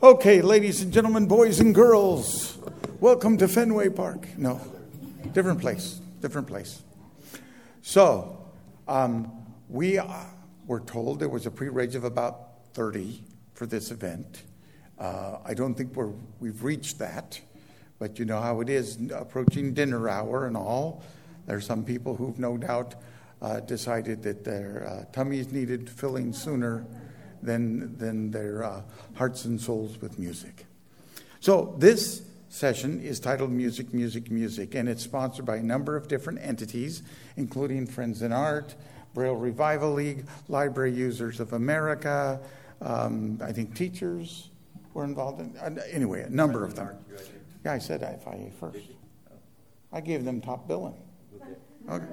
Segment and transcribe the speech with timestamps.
[0.00, 2.56] Okay, ladies and gentlemen, boys and girls,
[3.00, 4.28] welcome to Fenway Park.
[4.38, 4.60] No,
[5.32, 6.84] different place, different place.
[7.82, 8.38] So,
[8.86, 9.32] um,
[9.68, 10.06] we uh,
[10.68, 13.24] were told there was a pre-rage of about 30
[13.54, 14.44] for this event.
[15.00, 17.40] Uh, I don't think we're, we've reached that,
[17.98, 21.02] but you know how it is approaching dinner hour and all.
[21.46, 22.94] There are some people who've no doubt
[23.42, 26.86] uh, decided that their uh, tummies needed filling sooner
[27.42, 28.82] than, than their uh,
[29.14, 30.66] hearts and souls with music.
[31.40, 36.08] So, this session is titled Music, Music, Music, and it's sponsored by a number of
[36.08, 37.02] different entities,
[37.36, 38.74] including Friends in Art,
[39.14, 42.40] Braille Revival League, Library Users of America,
[42.80, 44.50] um, I think teachers
[44.94, 46.96] were involved in, uh, anyway, a number of them.
[47.64, 48.86] Yeah, I said FIA first.
[49.92, 50.94] I gave them top billing.
[51.90, 52.04] Okay.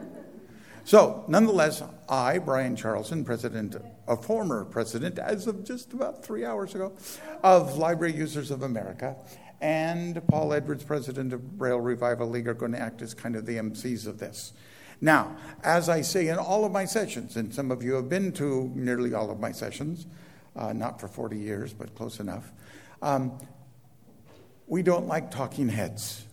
[0.86, 3.76] So, nonetheless, I, Brian Charlson, president,
[4.08, 6.94] a former president, as of just about three hours ago,
[7.42, 9.16] of Library Users of America,
[9.60, 13.48] and Paul Edwards, president of Braille Revival League, are going to act as kind of
[13.48, 14.54] the MCs of this.
[15.02, 18.32] Now, as I say in all of my sessions, and some of you have been
[18.34, 20.06] to nearly all of my sessions,
[20.56, 22.52] uh, not for 40 years, but close enough,
[23.02, 23.40] um,
[24.68, 26.26] we don't like talking heads.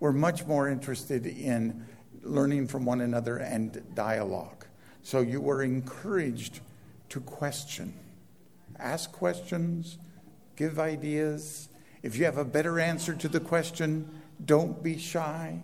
[0.00, 1.84] We're much more interested in
[2.24, 4.64] learning from one another and dialogue.
[5.02, 6.60] So you were encouraged
[7.10, 7.94] to question,
[8.78, 9.98] ask questions,
[10.56, 11.68] give ideas.
[12.02, 14.08] If you have a better answer to the question,
[14.44, 15.60] don't be shy.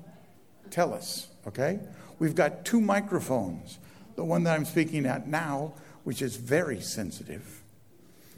[0.70, 1.80] Tell us, okay?
[2.18, 3.78] We've got two microphones.
[4.16, 5.72] The one that I'm speaking at now,
[6.04, 7.62] which is very sensitive,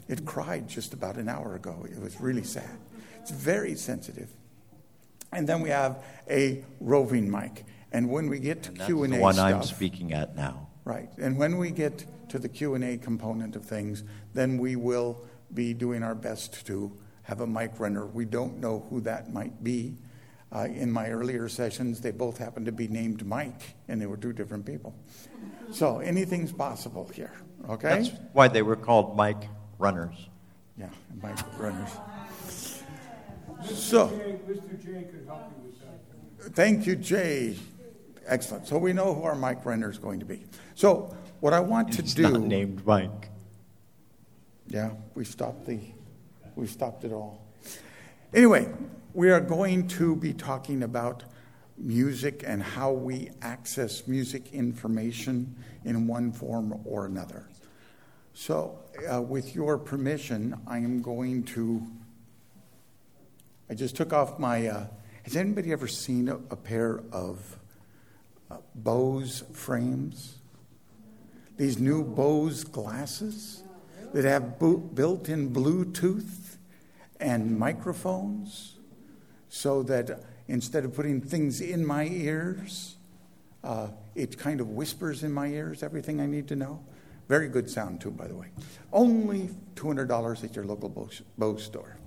[0.07, 1.85] it cried just about an hour ago.
[1.89, 2.77] It was really sad.
[3.21, 4.29] It's very sensitive.
[5.31, 7.65] And then we have a roving mic.
[7.93, 10.67] And when we get to Q and A, the one stuff, I'm speaking at now.
[10.83, 14.75] Right, and when we get to the Q and A component of things, then we
[14.75, 18.07] will be doing our best to have a mic runner.
[18.07, 19.95] We don't know who that might be.
[20.51, 24.17] Uh, in my earlier sessions, they both happened to be named Mike, and they were
[24.17, 24.93] two different people.
[25.71, 27.31] So anything's possible here.
[27.69, 27.89] Okay.
[27.89, 29.43] That's why they were called Mike
[29.79, 30.15] runners.
[30.77, 30.89] Yeah,
[31.21, 31.89] mic runners.
[33.63, 34.09] So.
[34.47, 34.83] Mr.
[34.83, 36.55] J could help you with that.
[36.55, 37.55] Thank you, Jay.
[38.25, 38.67] Excellent.
[38.67, 40.45] So we know who our mic runner is going to be.
[40.75, 42.23] So what I want to It's do.
[42.23, 43.29] not named Mike.
[44.67, 45.79] Yeah, we stopped the,
[46.55, 47.45] we stopped it all.
[48.33, 48.71] Anyway,
[49.13, 51.23] we are going to be talking about
[51.77, 57.47] music and how we access music information in one form or another.
[58.33, 58.79] So,
[59.11, 61.85] uh, with your permission, I am going to.
[63.69, 64.67] I just took off my.
[64.67, 64.87] Uh,
[65.23, 67.59] has anybody ever seen a, a pair of
[68.75, 70.37] Bose frames?
[71.57, 73.63] These new Bose glasses
[74.13, 76.57] that have built in Bluetooth
[77.19, 78.75] and microphones
[79.49, 82.95] so that instead of putting things in my ears,
[83.63, 86.83] uh, it kind of whispers in my ears everything I need to know.
[87.29, 88.47] Very good sound, too, by the way.
[88.91, 90.89] Only $200 at your local
[91.37, 91.97] Bose store.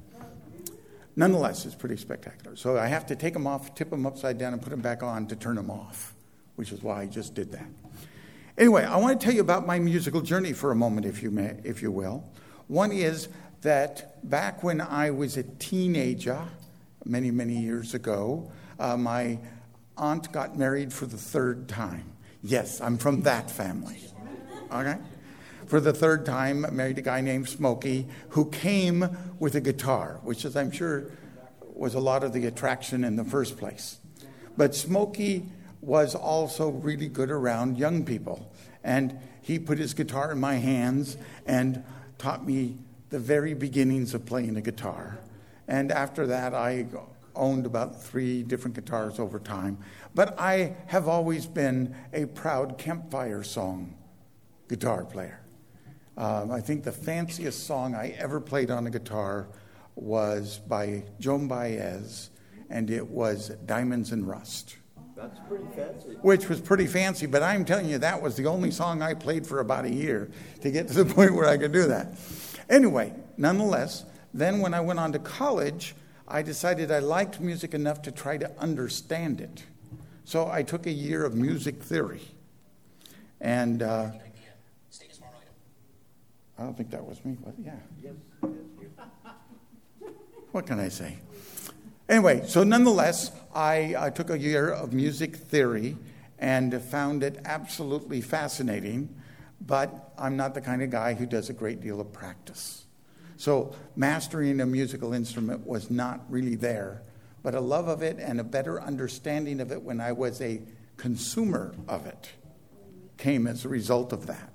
[1.16, 2.56] Nonetheless, it's pretty spectacular.
[2.56, 5.02] So I have to take them off, tip them upside down, and put them back
[5.02, 6.14] on to turn them off,
[6.56, 7.66] which is why I just did that.
[8.58, 11.30] Anyway, I want to tell you about my musical journey for a moment, if you,
[11.30, 12.24] may, if you will.
[12.68, 13.28] One is
[13.62, 16.42] that back when I was a teenager,
[17.04, 19.38] many, many years ago, uh, my
[19.96, 22.12] aunt got married for the third time.
[22.42, 23.98] Yes, I'm from that family.
[24.72, 24.96] Okay?
[25.66, 30.44] For the third time, married a guy named Smokey who came with a guitar, which
[30.44, 31.10] is, I'm sure,
[31.60, 33.98] was a lot of the attraction in the first place.
[34.56, 35.44] But Smokey
[35.86, 38.52] was also really good around young people.
[38.82, 41.16] And he put his guitar in my hands
[41.46, 41.84] and
[42.18, 42.76] taught me
[43.10, 45.18] the very beginnings of playing a guitar.
[45.68, 46.86] And after that, I
[47.36, 49.78] owned about three different guitars over time.
[50.12, 53.94] But I have always been a proud campfire song
[54.68, 55.40] guitar player.
[56.16, 59.46] Um, I think the fanciest song I ever played on a guitar
[59.94, 62.30] was by Joan Baez,
[62.70, 64.76] and it was Diamonds and Rust.
[65.16, 66.10] That's pretty fancy.
[66.20, 69.46] Which was pretty fancy, but I'm telling you, that was the only song I played
[69.46, 70.30] for about a year
[70.60, 72.12] to get to the point where I could do that.
[72.68, 74.04] Anyway, nonetheless,
[74.34, 75.94] then when I went on to college,
[76.28, 79.64] I decided I liked music enough to try to understand it.
[80.24, 82.22] So I took a year of music theory.
[83.40, 84.10] And uh,
[86.58, 88.50] I don't think that was me, but yeah.
[90.52, 91.18] What can I say?
[92.08, 95.96] Anyway, so nonetheless, I, I took a year of music theory
[96.38, 99.08] and found it absolutely fascinating,
[99.62, 102.84] but I'm not the kind of guy who does a great deal of practice.
[103.38, 107.00] So mastering a musical instrument was not really there,
[107.42, 110.60] but a love of it and a better understanding of it when I was a
[110.98, 112.28] consumer of it
[113.16, 114.52] came as a result of that.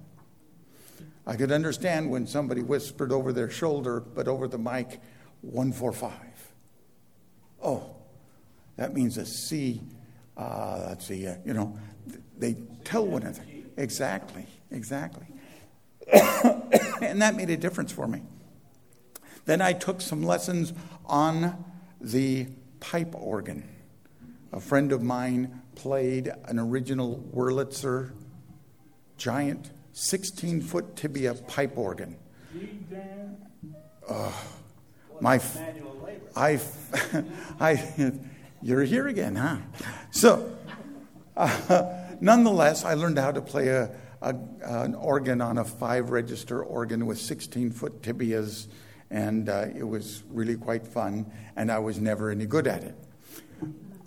[1.25, 5.01] I could understand when somebody whispered over their shoulder, but over the mic,
[5.41, 6.11] 145.
[7.63, 7.95] Oh,
[8.81, 9.79] that means a C.
[10.35, 11.77] Uh, let's see, uh, you know,
[12.39, 13.43] they tell one another.
[13.77, 15.27] Exactly, exactly.
[16.99, 18.23] and that made a difference for me.
[19.45, 20.73] Then I took some lessons
[21.05, 21.63] on
[21.99, 22.47] the
[22.79, 23.69] pipe organ.
[24.51, 28.13] A friend of mine played an original Wurlitzer
[29.17, 32.17] giant 16 foot tibia pipe organ.
[34.09, 34.33] Oh,
[35.19, 35.39] my,
[36.35, 36.59] I,
[37.59, 37.75] I,
[38.61, 39.57] you're here again, huh?
[40.11, 40.55] So,
[41.35, 43.89] uh, nonetheless, I learned how to play a,
[44.21, 48.67] a, an organ on a five register organ with 16 foot tibias,
[49.09, 52.95] and uh, it was really quite fun, and I was never any good at it.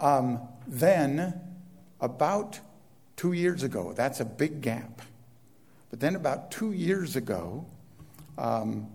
[0.00, 1.40] Um, then,
[2.00, 2.60] about
[3.16, 5.02] two years ago, that's a big gap.
[5.90, 7.66] But then, about two years ago,
[8.38, 8.88] um,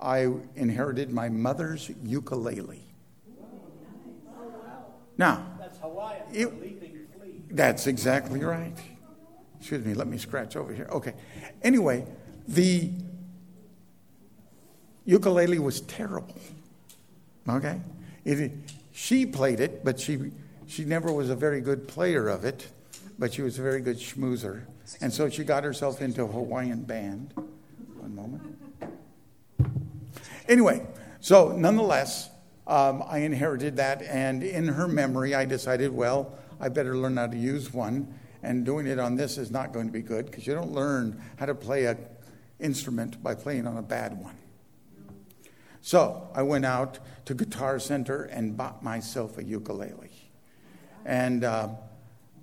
[0.00, 2.83] I inherited my mother's ukulele.
[5.16, 5.78] Now, that's.
[6.32, 8.76] It, that's exactly right.
[9.60, 10.88] Excuse me, let me scratch over here.
[10.90, 11.14] Okay.
[11.62, 12.04] Anyway,
[12.48, 12.90] the
[15.04, 16.36] ukulele was terrible.
[17.48, 17.80] Okay?
[18.24, 18.52] It,
[18.92, 20.32] she played it, but she,
[20.66, 22.68] she never was a very good player of it,
[23.18, 24.64] but she was a very good schmoozer.
[25.00, 27.32] And so she got herself into a Hawaiian band.
[27.34, 28.42] One moment.
[30.48, 30.86] Anyway,
[31.20, 32.28] so nonetheless,
[32.66, 37.26] um, I inherited that, and in her memory, I decided, well, I better learn how
[37.26, 38.14] to use one.
[38.42, 41.22] And doing it on this is not going to be good because you don't learn
[41.36, 41.98] how to play an
[42.60, 44.36] instrument by playing on a bad one.
[45.80, 50.10] So I went out to Guitar Center and bought myself a ukulele.
[51.06, 51.68] And uh,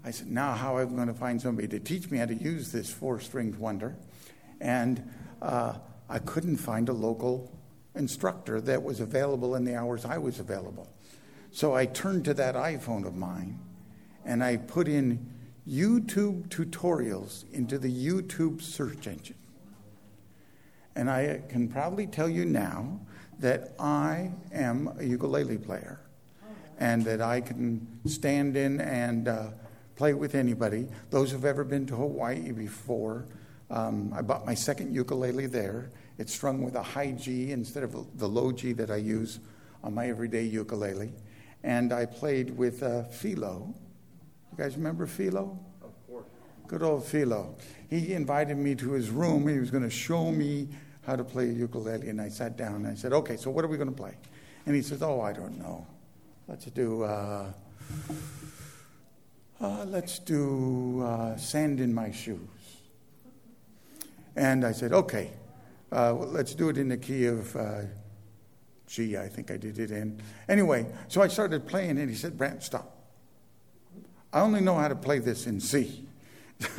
[0.04, 2.36] I said, now how am I going to find somebody to teach me how to
[2.36, 3.96] use this four stringed wonder?
[4.60, 5.74] And uh,
[6.10, 7.52] I couldn't find a local
[7.96, 10.88] instructor that was available in the hours I was available.
[11.52, 13.60] So I turned to that iPhone of mine
[14.26, 15.32] and I put in
[15.68, 19.36] YouTube tutorials into the YouTube search engine.
[20.96, 23.00] And I can proudly tell you now
[23.40, 26.00] that I am a ukulele player
[26.80, 29.48] and that I can stand in and uh,
[29.96, 30.88] play with anybody.
[31.10, 33.26] Those who've ever been to Hawaii before,
[33.70, 35.92] um, I bought my second ukulele there.
[36.22, 39.40] It's strung with a high G instead of the low G that I use
[39.84, 41.12] on my everyday ukulele.
[41.64, 43.74] And I played with uh, Philo.
[44.52, 45.58] You guys remember Philo?
[45.82, 46.28] Of course.
[46.68, 47.56] Good old Philo.
[47.90, 49.48] He invited me to his room.
[49.48, 50.68] He was going to show me
[51.08, 52.08] how to play ukulele.
[52.08, 54.14] And I sat down and I said, Okay, so what are we going to play?
[54.68, 55.88] And he says, Oh, I don't know.
[56.48, 57.02] Let's do.
[57.02, 57.52] Uh,
[59.60, 62.40] uh, let's do uh, sand in my shoes.
[64.36, 65.32] And I said, okay,
[65.92, 67.82] uh, let's do it in the key of uh,
[68.88, 70.22] G, I think I did it in.
[70.50, 72.98] Anyway, so I started playing, and he said, Brant, stop.
[74.34, 76.06] I only know how to play this in C.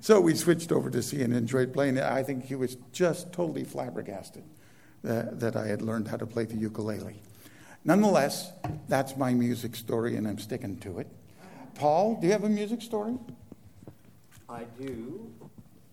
[0.00, 2.04] so we switched over to C and enjoyed playing it.
[2.04, 4.44] I think he was just totally flabbergasted
[5.02, 7.20] that, that I had learned how to play the ukulele.
[7.84, 8.52] Nonetheless,
[8.88, 11.06] that's my music story, and I'm sticking to it.
[11.74, 13.16] Paul, do you have a music story?
[14.48, 15.30] I do.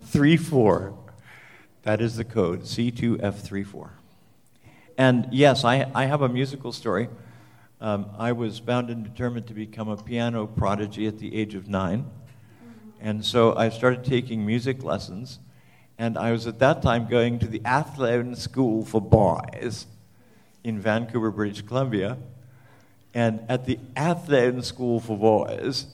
[0.02, 0.98] 3 4.
[1.82, 3.90] That is the code, C2F34.
[4.98, 7.08] And yes, I, I have a musical story.
[7.80, 11.68] Um, I was bound and determined to become a piano prodigy at the age of
[11.68, 12.08] nine.
[13.00, 15.40] And so I started taking music lessons.
[15.98, 19.86] And I was at that time going to the Athlone School for Boys
[20.64, 22.18] in Vancouver, British Columbia.
[23.14, 25.86] And at the Athlone School for Boys,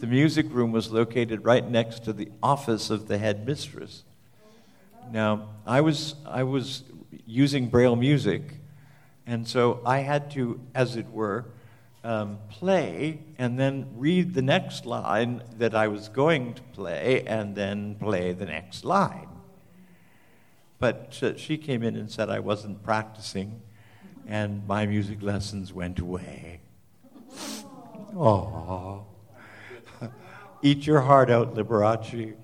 [0.00, 4.02] the music room was located right next to the office of the headmistress.
[5.12, 6.82] Now, I was, I was
[7.26, 8.42] using Braille music
[9.26, 11.46] And so I had to, as it were,
[12.02, 17.54] um, play and then read the next line that I was going to play and
[17.54, 19.28] then play the next line.
[20.78, 23.62] But she came in and said I wasn't practicing,
[24.26, 26.60] and my music lessons went away.
[28.16, 29.04] Oh,
[30.62, 32.34] eat your heart out, Liberace.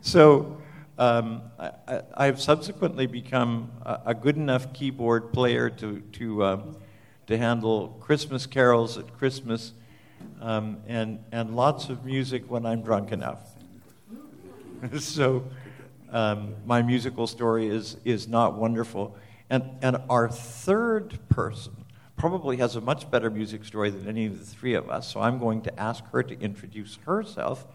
[0.00, 0.58] so
[0.98, 6.62] um, I, have subsequently become a, a, good enough keyboard player to to uh,
[7.26, 9.72] to handle Christmas carols at Christmas
[10.40, 13.40] um, and and lots of music when I'm drunk enough.
[14.98, 15.44] so
[16.10, 19.16] um, my musical story is is not wonderful,
[19.50, 21.72] and and our third person
[22.16, 25.12] probably has a much better music story than any of the three of us.
[25.12, 27.66] So I'm going to ask her to introduce herself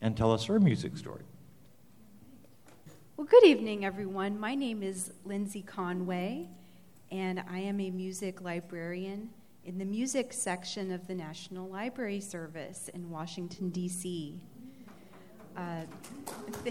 [0.00, 1.22] and tell us her music story.
[3.16, 4.38] Well, good evening, everyone.
[4.38, 6.48] My name is Lindsay Conway,
[7.10, 9.30] and I am a music librarian
[9.64, 14.40] in the music section of the National Library Service in Washington, D.C.
[15.58, 15.82] Uh,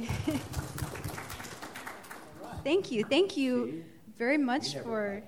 [2.63, 3.03] thank you.
[3.03, 3.83] Thank you
[4.17, 5.21] very much for.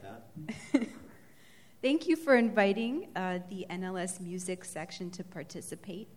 [1.81, 6.07] thank you for inviting uh, the NLS music section to participate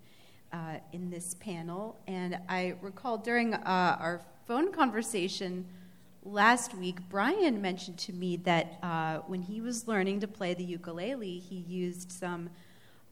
[0.52, 1.98] uh, in this panel.
[2.06, 5.66] And I recall during uh, our phone conversation
[6.22, 10.62] last week, Brian mentioned to me that uh, when he was learning to play the
[10.62, 12.50] ukulele, he used some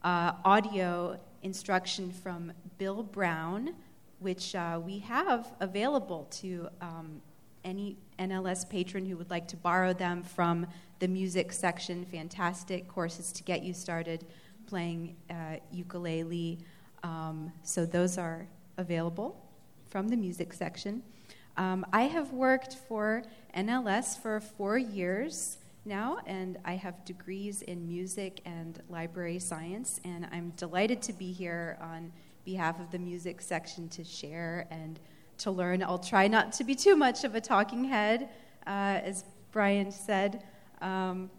[0.04, 3.75] uh, audio instruction from Bill Brown,
[4.20, 7.20] which uh, we have available to um,
[7.64, 10.66] any NLS patron who would like to borrow them from
[10.98, 12.04] the music section.
[12.04, 14.26] Fantastic courses to get you started
[14.66, 16.58] playing uh, ukulele.
[17.02, 18.46] Um, so those are
[18.76, 19.42] available
[19.88, 21.02] from the music section.
[21.56, 23.24] Um, I have worked for
[23.56, 30.28] NLS for four years now, and I have degrees in music and library science, and
[30.30, 32.12] I'm delighted to be here on
[32.44, 34.99] behalf of the music section to share and
[35.38, 35.82] to learn.
[35.82, 38.28] I'll try not to be too much of a talking head,
[38.66, 40.42] uh, as Brian said,
[40.80, 41.30] um,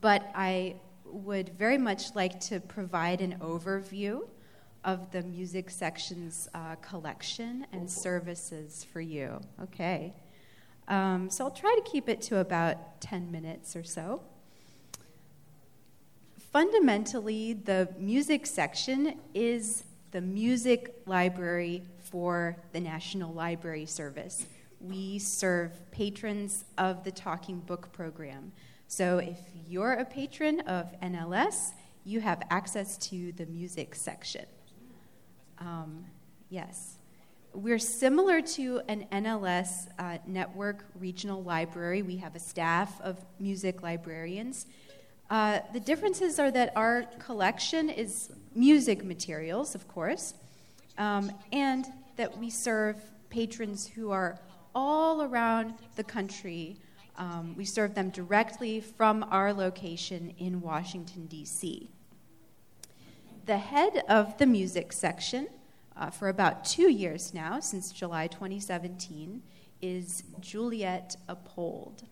[0.00, 4.26] but I would very much like to provide an overview
[4.84, 9.40] of the music section's uh, collection and services for you.
[9.62, 10.14] Okay.
[10.88, 14.22] Um, so I'll try to keep it to about 10 minutes or so.
[16.52, 19.82] Fundamentally, the music section is
[20.16, 24.46] the music library for the National Library Service.
[24.80, 28.52] We serve patrons of the Talking Book program.
[28.88, 29.36] So if
[29.68, 31.72] you're a patron of NLS,
[32.06, 34.46] you have access to the music section.
[35.58, 36.06] Um,
[36.48, 36.96] yes.
[37.52, 42.00] We're similar to an NLS uh, network regional library.
[42.00, 44.64] We have a staff of music librarians.
[45.28, 50.34] Uh, the differences are that our collection is music materials, of course,
[50.98, 51.86] um, and
[52.16, 52.96] that we serve
[53.30, 54.38] patrons who are
[54.74, 56.76] all around the country.
[57.16, 61.90] Um, we serve them directly from our location in Washington, D.C
[63.46, 65.46] the head of the music section
[65.96, 69.40] uh, for about two years now, since July 2017,
[69.80, 72.02] is Juliet Appold.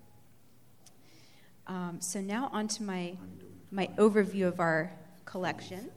[1.67, 3.17] Um, so now on to my,
[3.73, 4.93] my overview of our
[5.25, 5.91] collection.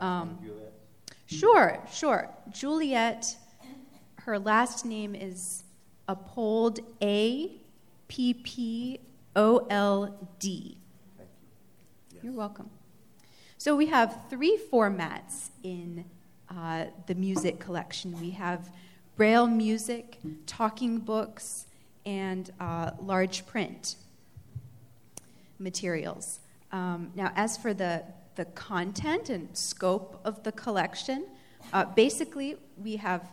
[0.00, 0.38] Um,
[1.26, 2.28] sure, sure.
[2.50, 3.36] Juliet,
[4.16, 5.64] her last name is
[6.08, 7.52] Appold, A
[8.08, 9.00] P P
[9.36, 10.76] O L D.
[12.22, 12.70] You're welcome.
[13.58, 16.04] So we have three formats in
[16.50, 18.18] uh, the music collection.
[18.20, 18.70] We have
[19.16, 21.66] braille music, talking books,
[22.04, 23.96] and uh, large print
[25.58, 26.40] materials.
[26.72, 28.02] Um, now, as for the,
[28.34, 31.26] the content and scope of the collection,
[31.72, 33.30] uh, basically we have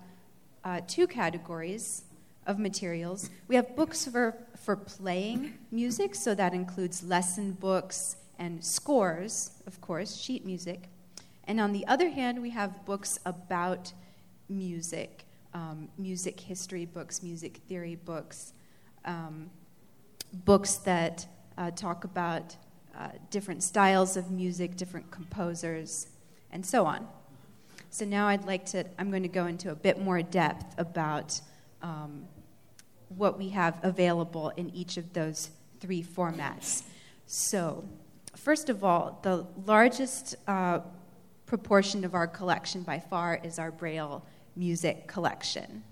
[0.63, 2.03] uh, two categories
[2.47, 3.29] of materials.
[3.47, 9.79] We have books for, for playing music, so that includes lesson books and scores, of
[9.81, 10.89] course, sheet music.
[11.45, 13.93] And on the other hand, we have books about
[14.49, 18.53] music, um, music history books, music theory books,
[19.05, 19.49] um,
[20.45, 21.25] books that
[21.57, 22.55] uh, talk about
[22.97, 26.07] uh, different styles of music, different composers,
[26.51, 27.07] and so on.
[27.89, 31.39] So now I'd like to, I'm going to go into a bit more depth about
[31.81, 32.25] um,
[33.09, 36.83] what we have available in each of those three formats.
[37.25, 37.83] So,
[38.35, 40.79] first of all, the largest uh,
[41.45, 45.83] proportion of our collection by far is our Braille music collection.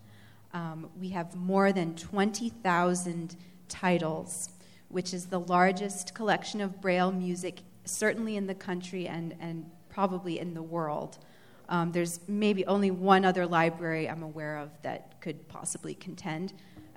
[0.53, 3.35] Um, we have more than 20,000
[3.67, 4.49] titles,
[4.89, 10.39] which is the largest collection of Braille music, certainly in the country and, and probably
[10.39, 11.17] in the world.
[11.69, 16.53] Um, there's maybe only one other library I'm aware of that could possibly contend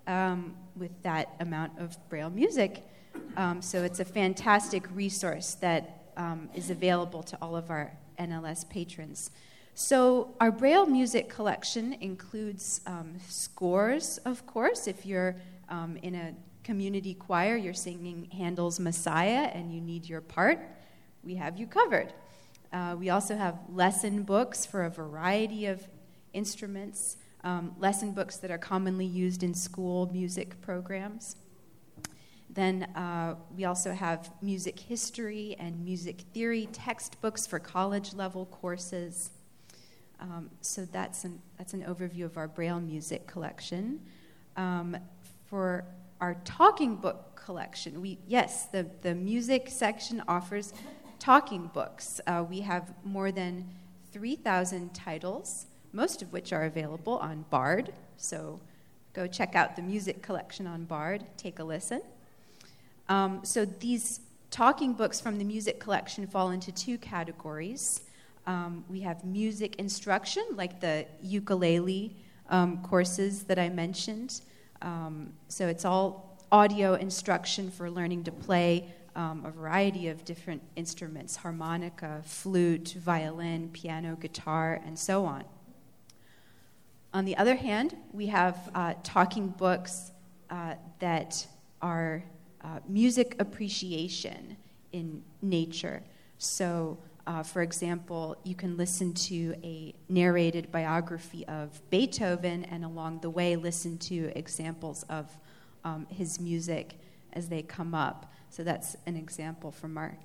[0.07, 2.83] um, with that amount of Braille music.
[3.37, 8.69] Um, so it's a fantastic resource that um, is available to all of our NLS
[8.69, 9.31] patrons.
[9.75, 14.87] So, our Braille music collection includes um, scores, of course.
[14.87, 15.37] If you're
[15.71, 20.61] um, in a community choir, you're singing Handel's Messiah and you need your part,
[21.25, 22.13] we have you covered.
[22.73, 25.87] Uh, we also have lesson books for a variety of
[26.33, 31.37] instruments, um, lesson books that are commonly used in school music programs.
[32.49, 39.31] Then uh, we also have music history and music theory textbooks for college level courses.
[40.21, 44.01] Um, so that's an, that's an overview of our Braille music collection.
[44.57, 44.97] Um,
[45.47, 45.85] for
[46.23, 50.73] our talking book collection, we, yes, the, the music section offers
[51.19, 52.21] talking books.
[52.29, 53.69] Uh, we have more than
[54.13, 57.93] 3,000 titles, most of which are available on Bard.
[58.17, 58.61] So
[59.15, 62.03] go check out the music collection on Bard, take a listen.
[63.09, 64.21] Um, so these
[64.53, 68.03] talking books from the music collection fall into two categories.
[68.47, 72.15] Um, we have music instruction, like the ukulele
[72.49, 74.41] um, courses that I mentioned.
[74.83, 80.63] Um, so it's all audio instruction for learning to play um, a variety of different
[80.77, 85.45] instruments harmonica, flute, violin, piano, guitar, and so on.
[87.15, 90.13] On the other hand, we have uh, talking books
[90.51, 91.47] uh, that
[91.81, 92.25] are
[92.63, 94.57] uh, music appreciation
[94.93, 96.03] in nature.
[96.39, 103.21] So, uh, for example, you can listen to a narrated biography of Beethoven and along
[103.21, 105.31] the way listen to examples of
[105.85, 106.99] um, his music
[107.33, 108.33] as they come up.
[108.51, 110.17] So that's an example from our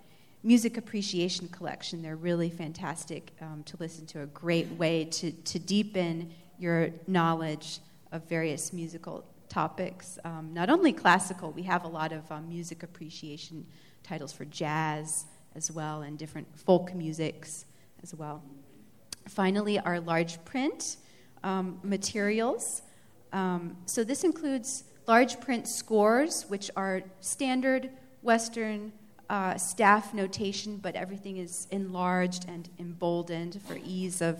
[0.43, 2.01] music appreciation collection.
[2.01, 7.79] They're really fantastic um, to listen to, a great way to, to deepen your knowledge
[8.11, 10.17] of various musical topics.
[10.25, 13.65] Um, not only classical, we have a lot of um, music appreciation
[14.03, 15.25] titles for jazz
[15.57, 17.65] as well and different folk musics
[18.03, 18.41] as well.
[19.27, 20.97] Finally, our large print
[21.43, 22.83] um, materials.
[23.33, 27.89] Um, so this includes large print scores, which are standard
[28.21, 28.93] Western
[29.29, 34.39] uh, staff notation, but everything is enlarged and emboldened for ease of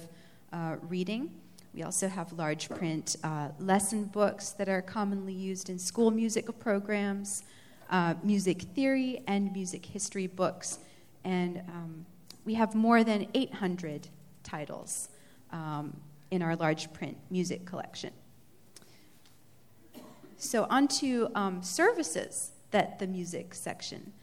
[0.54, 1.30] uh, reading.
[1.74, 6.48] We also have large print uh, lesson books that are commonly used in school music
[6.60, 7.44] programs,
[7.90, 10.80] uh, music theory, and music history books
[11.24, 12.06] and um,
[12.46, 14.08] we have more than 800
[14.44, 15.10] titles
[15.52, 15.96] um,
[16.32, 18.12] in our large print music collection.
[20.38, 24.14] So, on to um, services that the music section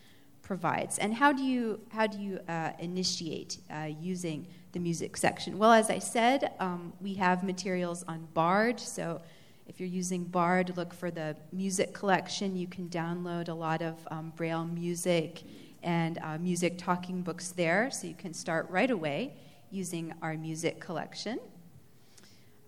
[0.42, 5.58] provides, and how do you how do you uh, initiate uh, using the music section?
[5.58, 9.20] Well, as I said, um, we have materials on Bard, so.
[9.66, 12.54] If you're using Bard, look for the music collection.
[12.54, 15.42] You can download a lot of um, Braille music
[15.84, 19.34] and uh, music talking books there, so you can start right away
[19.70, 21.38] using our music collection.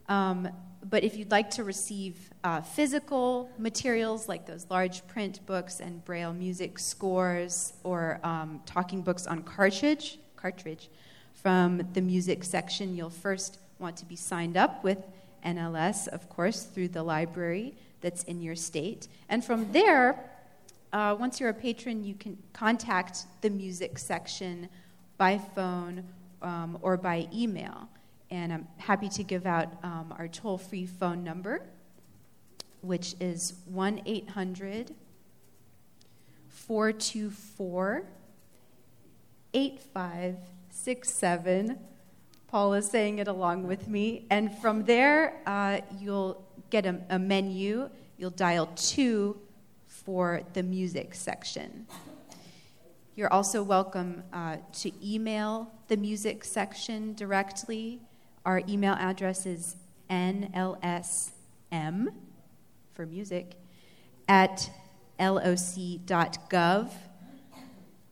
[0.09, 0.49] Um,
[0.89, 6.05] but if you'd like to receive uh, physical materials like those large print books and
[6.05, 10.89] braille music scores or um, talking books on cartridge, cartridge
[11.33, 14.99] from the music section, you'll first want to be signed up with
[15.45, 19.09] NLS, of course, through the library that's in your state.
[19.29, 20.19] And from there,
[20.97, 24.67] uh, once you're a patron, you can contact the music section
[25.19, 26.03] by phone
[26.41, 27.91] um, or by email.
[28.31, 31.67] And I'm happy to give out um, our toll free phone number,
[32.81, 34.95] which is 1 800
[36.49, 38.07] 424
[39.53, 41.79] 8567.
[42.49, 44.25] Paul is saying it along with me.
[44.31, 47.91] And from there, uh, you'll get a, a menu.
[48.17, 49.39] You'll dial 2
[50.07, 51.85] for the music section.
[53.17, 58.01] You're also welcome uh, to email the music section directly.
[58.45, 59.75] Our email address is
[60.09, 61.33] nlsm
[62.95, 63.57] for music
[64.29, 64.71] at
[65.19, 66.91] loc.gov.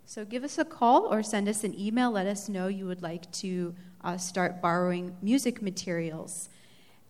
[0.04, 2.11] So give us a call or send us an email.
[2.11, 6.48] Let us know you would like to uh, start borrowing music materials.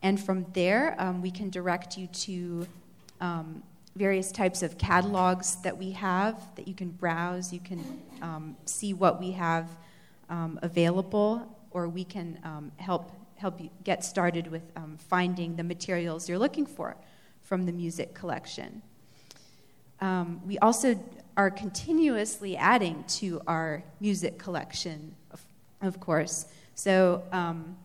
[0.03, 2.67] And from there, um, we can direct you to
[3.23, 3.63] um,
[3.97, 7.53] various types of catalogs that we have that you can browse.
[7.53, 9.69] You can um, see what we have
[10.29, 15.63] um, available, or we can um, help help you get started with um, finding the
[15.65, 16.97] materials you're looking for
[17.43, 18.81] from the music collection.
[20.01, 20.99] Um, we also
[21.37, 25.43] are continuously adding to our music collection, of,
[25.83, 26.47] of course.
[26.75, 27.77] So, um,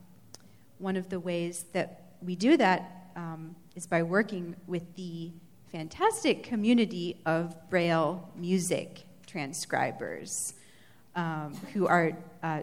[0.77, 2.99] one of the ways that we do that
[3.75, 5.31] is by working with the
[5.71, 10.55] fantastic community of Braille music transcribers
[11.15, 12.61] um, who are, uh,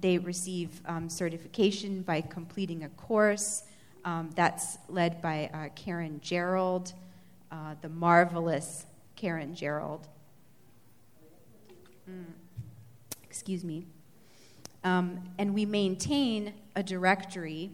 [0.00, 3.64] they receive um, certification by completing a course.
[4.04, 6.92] Um, that's led by uh, Karen Gearreald,
[7.50, 10.04] uh, the marvelous Karen Gearreald.
[12.08, 12.24] Mm.
[13.24, 13.86] Excuse me.
[14.84, 17.70] Um, and we maintain a directory.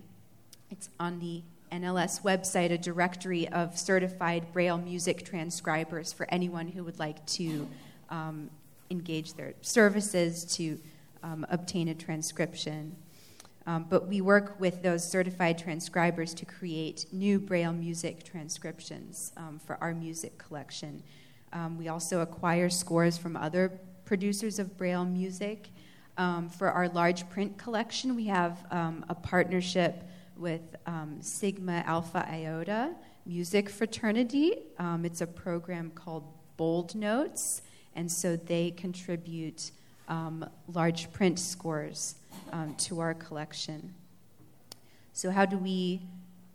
[0.71, 6.85] It's on the NLS website, a directory of certified Braille music transcribers for anyone who
[6.85, 7.68] would like to
[8.11, 8.50] um,
[8.90, 10.79] engage their services to
[11.22, 12.96] um, obtain a transcription.
[13.66, 19.59] Um, but we work with those certified transcribers to create new Braille music transcriptions um,
[19.59, 21.02] for our music collection.
[21.52, 23.72] Um, we also acquire scores from other
[24.05, 25.68] producers of Braille music.
[26.16, 30.05] Um, for our large print collection, we have a partnership
[30.37, 32.94] with um, Sigma Alpha Iota
[33.25, 34.59] Music Fraternity.
[35.03, 36.25] it's a program called
[36.57, 37.62] Bold Notes,
[37.94, 39.70] and so they contribute
[40.68, 42.16] large print scores
[42.53, 43.94] um, to our collection.
[45.12, 46.03] So, how do we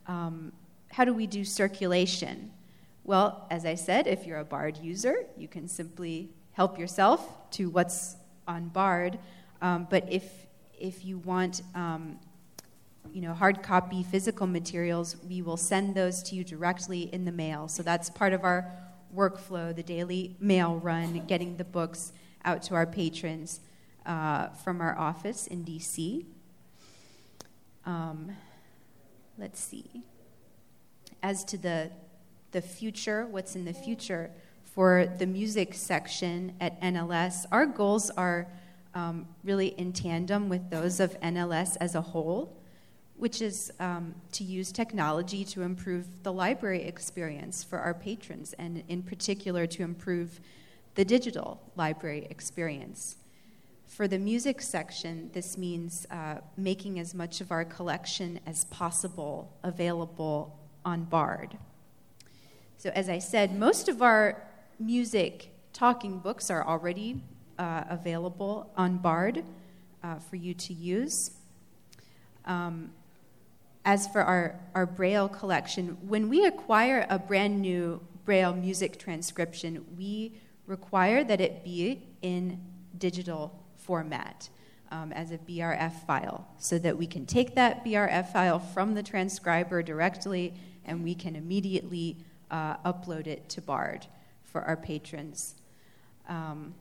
[0.08, 0.52] um,
[0.92, 2.52] how do we do circulation?
[3.04, 7.70] Well, as I said, if you're a BARD user, you can simply help yourself to
[7.70, 8.16] what's
[8.48, 9.18] on BARD.
[9.62, 10.24] Um, but if
[10.80, 12.20] if you want um,
[13.14, 17.32] you know, hard copy physical materials, we will send those to you directly in the
[17.32, 17.68] mail.
[17.68, 18.72] So that's part of our
[19.16, 22.14] workflow, the daily mail run, getting the books
[22.46, 23.60] out to our patrons
[24.06, 26.26] uh, from our office in DC.
[27.86, 28.32] Um,
[29.38, 30.04] let's see.
[31.24, 31.92] As to the,
[32.52, 34.32] the future, what's in the future
[34.64, 38.48] for the music section at NLS, our goals are
[38.94, 42.58] um, really in tandem with those of NLS as a whole,
[43.22, 48.84] which is um, to use technology to improve the library experience for our patrons, and
[48.88, 50.40] in particular to improve
[50.96, 53.18] the digital library experience.
[53.86, 59.56] For the music section, this means uh, making as much of our collection as possible
[59.62, 61.60] available on BARD.
[62.80, 64.42] So, as I said, most of our
[64.80, 67.22] music talking books are already
[67.60, 69.44] uh, available on BARD
[70.04, 71.30] uh, for you to use.
[72.46, 72.90] Um,
[73.84, 79.86] as for our, our Braille collection, when we acquire a brand new Braille music transcription,
[79.98, 80.34] we
[80.68, 82.60] require that it be in
[82.98, 84.50] digital format
[84.92, 89.02] um, as a BRF file so that we can take that BRF file from the
[89.02, 90.54] transcriber directly
[90.86, 92.18] and we can immediately
[92.52, 94.06] uh, upload it to BARD
[94.44, 95.56] for our patrons.
[96.28, 96.76] Um,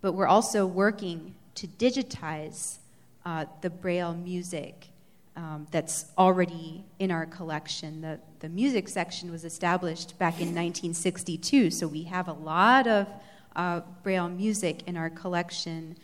[0.00, 2.78] but we're also working to digitize
[3.24, 4.88] uh, the Braille music
[5.36, 8.00] um, that's already in our collection.
[8.00, 13.06] The, the music section was established back in 1962, so we have a lot of
[13.54, 15.96] uh, Braille music in our collection,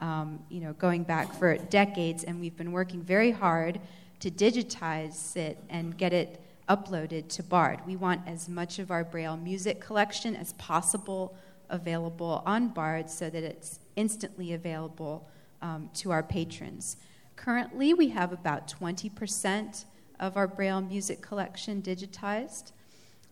[0.00, 3.80] um, you know, going back for decades, and we've been working very hard
[4.20, 7.80] to digitize it and get it uploaded to BARD.
[7.86, 11.34] We want as much of our Braille music collection as possible
[11.68, 15.28] available on BARD so that it's instantly available
[15.62, 16.96] um, to our patrons.
[17.40, 19.86] Currently, we have about 20%
[20.18, 22.72] of our Braille music collection digitized.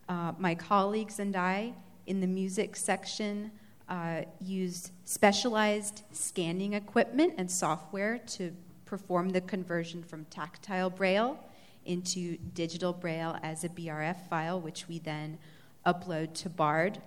[0.09, 1.75] Uh, my colleagues and I
[2.07, 3.51] in the music section
[3.87, 8.51] uh, used specialized scanning equipment and software to
[8.87, 11.39] perform the conversion from tactile braille
[11.85, 15.37] into digital braille as a BRF file, which we then
[15.85, 17.03] upload to BARD.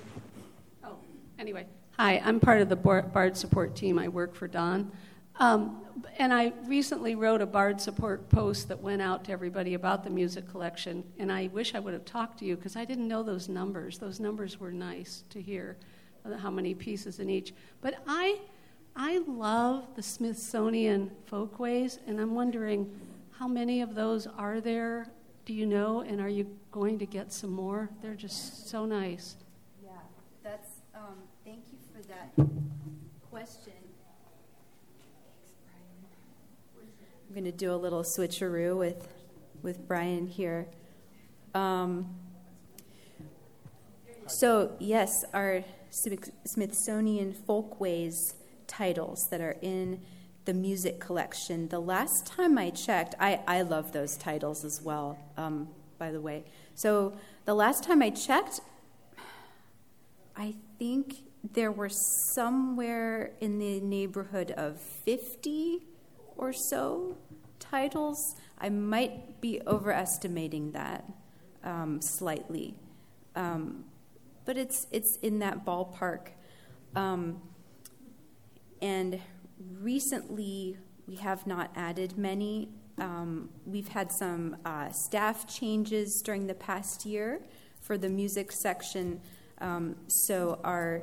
[0.83, 0.97] Oh,
[1.39, 1.67] anyway,
[1.99, 3.99] hi, I'm part of the BARD support team.
[3.99, 4.91] I work for Don.
[5.39, 5.83] Um,
[6.19, 10.11] and I recently wrote a BARD support post that went out to everybody about the
[10.11, 13.23] music collection, and I wish I would have talked to you because I didn't know
[13.23, 13.99] those numbers.
[13.99, 15.77] Those numbers were nice to hear,
[16.25, 17.55] uh, how many pieces in each.
[17.81, 18.41] But I,
[18.97, 22.91] I love the Smithsonian folkways, and I'm wondering
[23.31, 25.07] how many of those are there?
[25.45, 26.01] Do you know?
[26.01, 27.91] And are you going to get some more?
[28.03, 29.37] They're just so nice.
[29.85, 29.91] Yeah,
[30.43, 32.35] that's, um, thank you for that
[33.31, 33.73] question.
[37.28, 39.07] I'm going to do a little switcheroo with,
[39.63, 40.67] with Brian here.
[41.55, 42.17] Um,
[44.27, 45.63] so, yes, our
[46.45, 48.35] Smithsonian Folkways
[48.67, 50.01] titles that are in
[50.47, 51.69] the music collection.
[51.69, 56.21] The last time I checked, I, I love those titles as well, um, by the
[56.21, 56.43] way.
[56.75, 57.13] So,
[57.45, 58.59] the last time I checked,
[60.37, 61.19] I think
[61.53, 61.91] there were
[62.35, 65.85] somewhere in the neighborhood of 50
[66.39, 67.17] or so
[67.59, 68.37] titles.
[68.59, 71.05] I might be overestimating that
[71.65, 72.75] um, slightly,
[73.37, 73.85] um,
[74.45, 76.29] but it's it's in that ballpark.
[76.97, 77.43] Um,
[78.81, 79.21] and
[79.81, 82.71] recently, we have not added many.
[82.99, 87.41] Um, we've had some uh, staff changes during the past year
[87.81, 89.21] for the music section,
[89.61, 91.03] um, so our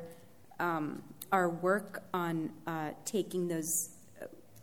[0.58, 3.95] um, our work on uh, taking those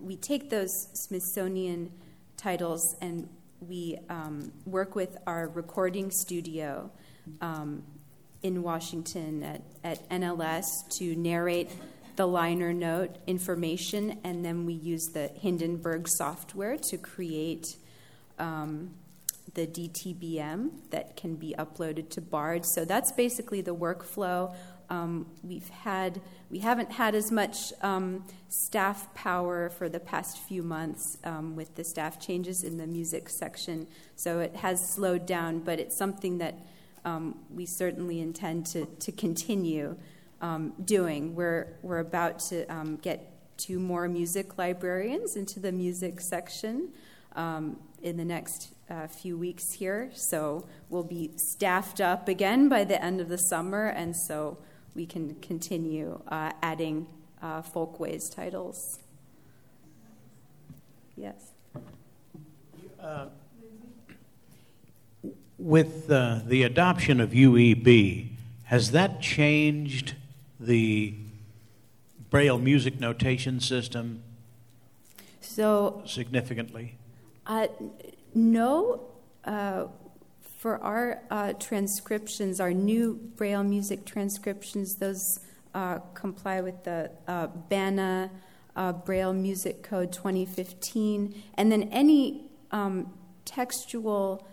[0.04, 1.92] we take those Smithsonian
[2.38, 3.30] titles and
[3.62, 6.92] we um, work with our recording studio
[7.40, 7.84] um,
[8.42, 10.66] in Washington at, at NLS
[10.98, 11.70] to narrate
[12.16, 17.78] the liner note information, and then we use the Hindenburg software to create
[18.38, 18.92] um,
[19.54, 22.66] the DTBM that can be uploaded to BARD.
[22.66, 24.54] So that's basically the workflow.
[24.94, 30.62] Um, we've had we haven't had as much um, staff power for the past few
[30.62, 35.60] months um, with the staff changes in the music section, so it has slowed down.
[35.62, 36.56] But it's something that
[37.06, 39.96] um, we certainly intend to to continue
[40.42, 41.34] um, doing.
[41.34, 46.90] We're we're about to um, get two more music librarians into the music section
[47.36, 53.04] in the next uh, few weeks here, so we'll be staffed up again by the
[53.04, 54.58] end of the summer, and so
[54.96, 57.08] we can continue uh, adding
[57.42, 59.00] uh, folkways titles.
[61.16, 61.52] Yes.
[65.58, 68.30] With uh, the adoption of UEB,
[68.66, 70.16] has that changed
[70.60, 71.14] the
[72.30, 74.24] Braille music notation system
[75.42, 76.98] So, significantly?
[77.46, 77.68] uh,
[78.34, 79.02] no,
[79.46, 79.86] uh,
[80.64, 85.42] for our uh, transcriptions, our new Braille music transcriptions, those
[85.76, 88.32] uh, comply with the uh, BANA
[88.78, 93.12] uh, Braille Music Code 2015, and then any um,
[93.44, 94.48] textual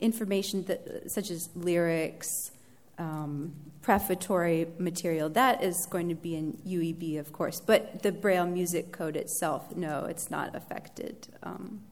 [0.00, 2.52] information that, such as lyrics,
[2.96, 7.60] um, prefatory material, that is going to be in UEB, of course.
[7.60, 11.82] But the Braille Music Code itself, no, it's not affected um,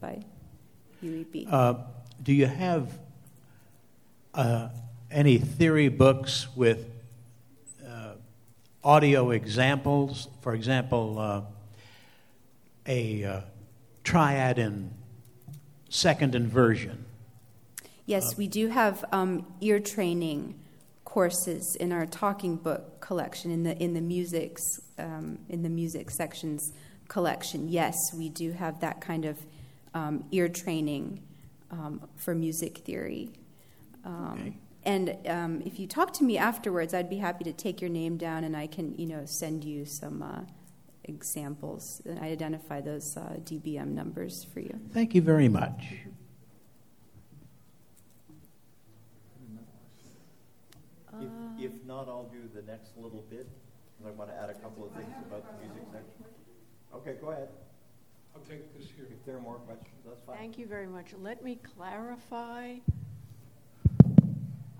[0.00, 0.22] by
[1.02, 1.52] UEB.
[2.22, 2.98] Do you have
[4.34, 4.68] uh,
[5.10, 6.86] any theory books with
[7.86, 8.12] uh,
[8.84, 10.28] audio examples?
[10.42, 11.42] For example, uh,
[12.86, 13.40] a uh,
[14.04, 14.90] triad in
[15.88, 17.06] second inversion.
[18.04, 20.60] Yes, we do have um, ear training
[21.04, 24.62] courses in our talking book collection in the in the musics
[24.98, 26.72] um, in the music sections
[27.08, 27.68] collection.
[27.68, 29.38] Yes, we do have that kind of
[29.94, 31.22] um, ear training
[31.70, 33.32] um, for music theory.
[34.04, 34.56] Um, Okay.
[34.84, 38.16] and um, if you talk to me afterwards, I'd be happy to take your name
[38.16, 40.40] down and I can, you know, send you some uh,
[41.04, 42.00] examples.
[42.06, 44.78] And I identify those uh, DBM numbers for you.
[44.92, 45.84] Thank you very much.
[51.20, 51.28] If,
[51.58, 53.46] if not, I'll do the next little bit.
[54.06, 56.24] I want to add a couple of things about the music section.
[56.94, 57.48] Okay, go ahead.
[58.34, 59.06] I'll take this here.
[59.10, 60.36] If there are more questions, that's fine.
[60.36, 61.12] Thank you very much.
[61.20, 62.76] Let me clarify.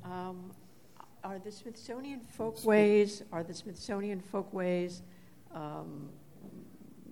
[0.04, 0.50] Um,
[1.22, 5.02] Are the Smithsonian Folkways, are the Smithsonian Folkways
[5.54, 6.08] um,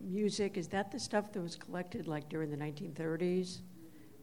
[0.02, 3.58] music, is that the stuff that was collected like during the 1930s?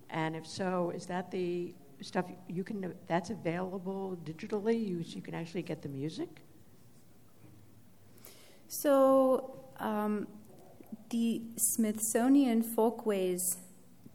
[0.09, 4.87] And if so, is that the stuff you can, that's available digitally?
[4.87, 6.41] You, you can actually get the music?
[8.67, 10.27] So, um,
[11.09, 13.57] the Smithsonian Folkways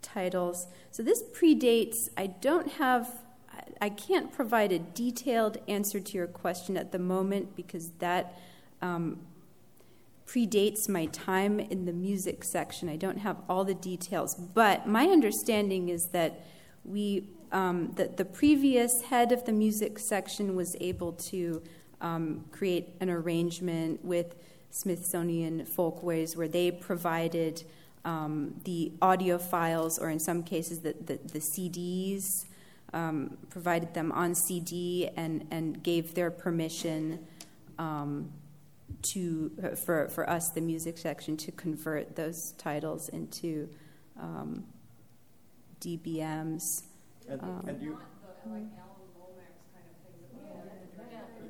[0.02, 0.66] titles.
[0.90, 3.22] So, this predates, I don't have,
[3.80, 8.38] I can't provide a detailed answer to your question at the moment because that
[8.82, 9.20] um,
[10.26, 12.88] predates my time in the music section.
[12.88, 14.34] I don't have all the details.
[14.34, 16.44] But my understanding is that
[16.84, 21.62] we, um, that the previous head of the music section was able to
[22.00, 24.36] um, create an arrangement with
[24.70, 27.64] Smithsonian Folkways where they provided
[28.04, 32.46] um, the audio files, or in some cases, the, the, the CDs,
[32.92, 37.18] um, provided them on CD and, and gave their permission
[37.78, 38.32] um,
[39.02, 39.50] to,
[39.84, 43.68] for, for us, the music section, to convert those titles into
[44.18, 44.64] um,
[45.80, 46.84] DBMs.
[47.28, 47.98] And, Um, and you.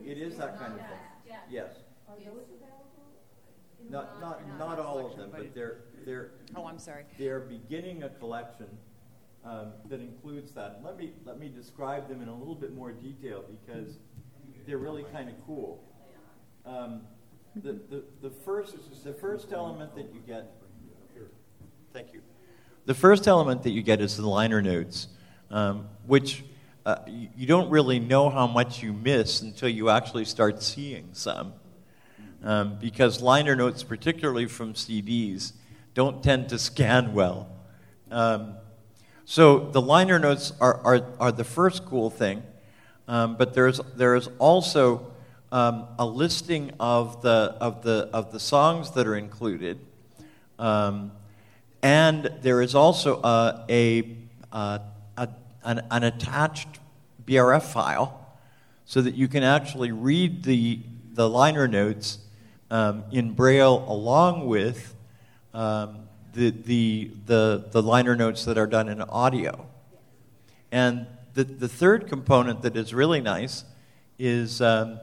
[0.04, 0.98] It is that kind of thing.
[1.48, 1.70] Yes.
[3.90, 7.04] Not, not, not all of them, but they're, they're, Oh, I'm sorry.
[7.18, 8.68] they're beginning a collection
[9.44, 10.80] um, that includes that.
[10.84, 13.98] Let me, let me describe them in a little bit more detail because
[14.66, 15.82] they're really kind of cool.
[16.64, 17.02] Um,
[17.56, 20.52] the, the, the first, the first element that you get,
[21.92, 22.20] thank you.
[22.86, 25.08] The first element that you get is the liner notes,
[25.50, 26.44] um, which
[26.86, 31.08] uh, you, you don't really know how much you miss until you actually start seeing
[31.12, 31.54] some.
[32.42, 35.52] Um, because liner notes, particularly from CDs,
[35.92, 37.48] don't tend to scan well.
[38.10, 38.54] Um,
[39.24, 42.42] so the liner notes are, are, are the first cool thing,
[43.06, 45.12] um, but there's, there's also
[45.52, 49.78] um, a listing of the, of, the, of the songs that are included.
[50.58, 51.12] Um,
[51.82, 53.20] and there is also
[53.68, 54.04] a,
[54.52, 54.80] a,
[55.64, 56.80] an, an attached
[57.26, 58.34] BRF file
[58.84, 60.80] so that you can actually read the,
[61.12, 62.18] the liner notes
[62.70, 64.94] um, in Braille along with
[65.52, 69.66] um, the, the, the, the liner notes that are done in audio.
[70.70, 73.64] And the, the third component that is really nice
[74.18, 75.00] is um,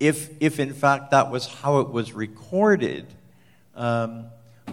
[0.00, 3.06] if, if in fact that was how it was recorded,
[3.76, 4.26] um,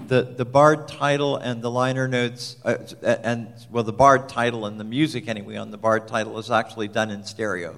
[0.08, 4.80] the, the bard title and the liner notes, uh, and well, the bard title and
[4.80, 7.78] the music anyway on the bard title is actually done in stereo.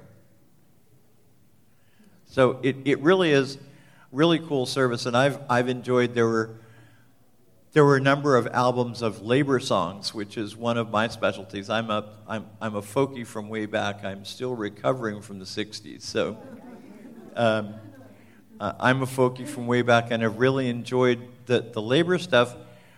[2.29, 3.57] So it, it really is
[4.17, 6.15] really cool service, and I've, I've enjoyed.
[6.15, 6.49] There were,
[7.73, 11.69] there were a number of albums of labor songs, which is one of my specialties.
[11.69, 14.03] I'm a, I'm, I'm a folkie from way back.
[14.03, 16.01] I'm still recovering from the 60s.
[16.01, 16.35] So
[17.35, 17.75] um,
[18.59, 22.55] uh, I'm a folkie from way back, and I've really enjoyed the, the labor stuff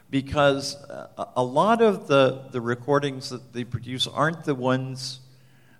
[0.09, 5.19] because uh, a lot of the, the recordings that they produce aren't the ones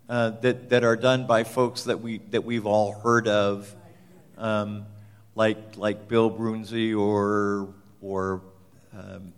[0.10, 3.74] uh, that, that are done by folks that, we, that we've all heard of,
[4.38, 4.86] um,
[5.40, 7.70] like, like Bill Broonzy or,
[8.02, 8.42] or
[8.94, 9.32] um,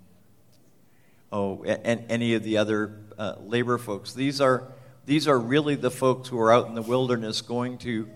[1.31, 4.11] oh, and any of the other uh, labor folks.
[4.11, 4.63] These are,
[5.05, 8.09] these are really the folks who are out in the wilderness going to,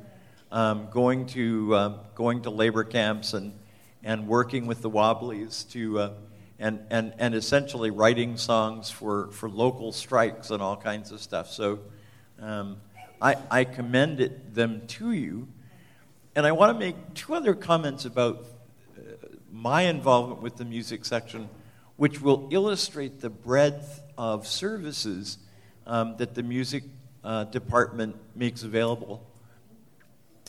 [0.51, 3.53] um, going to, um, going to labor camps and,
[4.03, 6.13] and working with the Wobblies to, uh,
[6.57, 11.51] and, and, and essentially writing songs for, for local strikes and all kinds of stuff.
[11.51, 11.81] So
[12.41, 12.77] um,
[13.21, 15.49] I, I commend it, them to you.
[16.37, 18.45] And I want to make two other comments about
[18.97, 19.01] uh,
[19.53, 21.47] my involvement with the music section,
[21.95, 25.37] which will illustrate the breadth of services
[25.87, 26.83] um, that the music
[27.23, 29.25] uh, department makes available.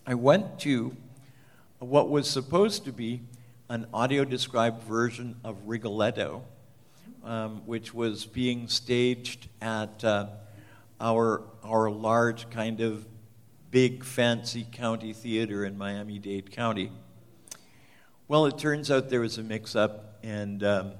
[0.04, 0.96] I went to
[1.78, 3.20] what was supposed to be
[3.68, 6.42] an audio described version of Rigoletto,
[7.22, 10.26] um, which was being staged at uh,
[11.00, 13.06] our, our large kind of
[13.76, 16.90] big fancy county theater in Miami Dade County.
[18.26, 20.92] Well, it turns out there was a mix up, and, um,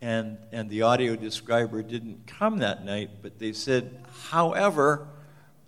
[0.00, 5.08] and, and the audio describer didn't come that night, but they said, however,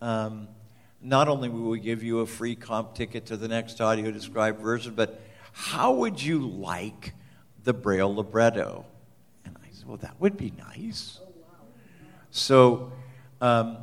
[0.00, 0.48] um,
[1.02, 4.58] not only will we give you a free comp ticket to the next audio described
[4.58, 5.20] version, but
[5.52, 7.12] how would you like
[7.62, 8.86] the Braille libretto?
[9.44, 11.20] And I said, Well, that would be nice.
[12.30, 12.90] So
[13.42, 13.76] um,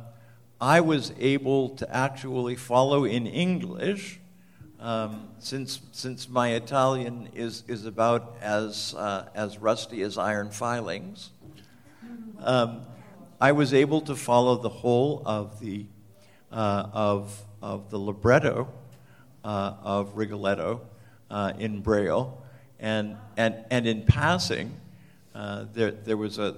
[0.60, 4.20] I was able to actually follow in English.
[4.78, 11.30] Um, since, since my Italian is, is about as, uh, as rusty as iron filings,
[12.40, 12.82] um,
[13.40, 15.86] I was able to follow the whole of the,
[16.52, 18.68] uh, of, of the libretto
[19.44, 20.82] uh, of Rigoletto
[21.30, 22.42] uh, in Braille.
[22.78, 24.78] And, and, and in passing,
[25.34, 26.56] uh, there, there was a,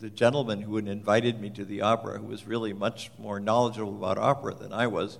[0.00, 3.96] the gentleman who had invited me to the opera, who was really much more knowledgeable
[3.96, 5.18] about opera than I was,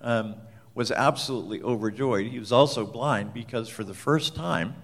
[0.00, 0.34] um,
[0.74, 2.26] was absolutely overjoyed.
[2.26, 4.74] He was also blind because for the first time,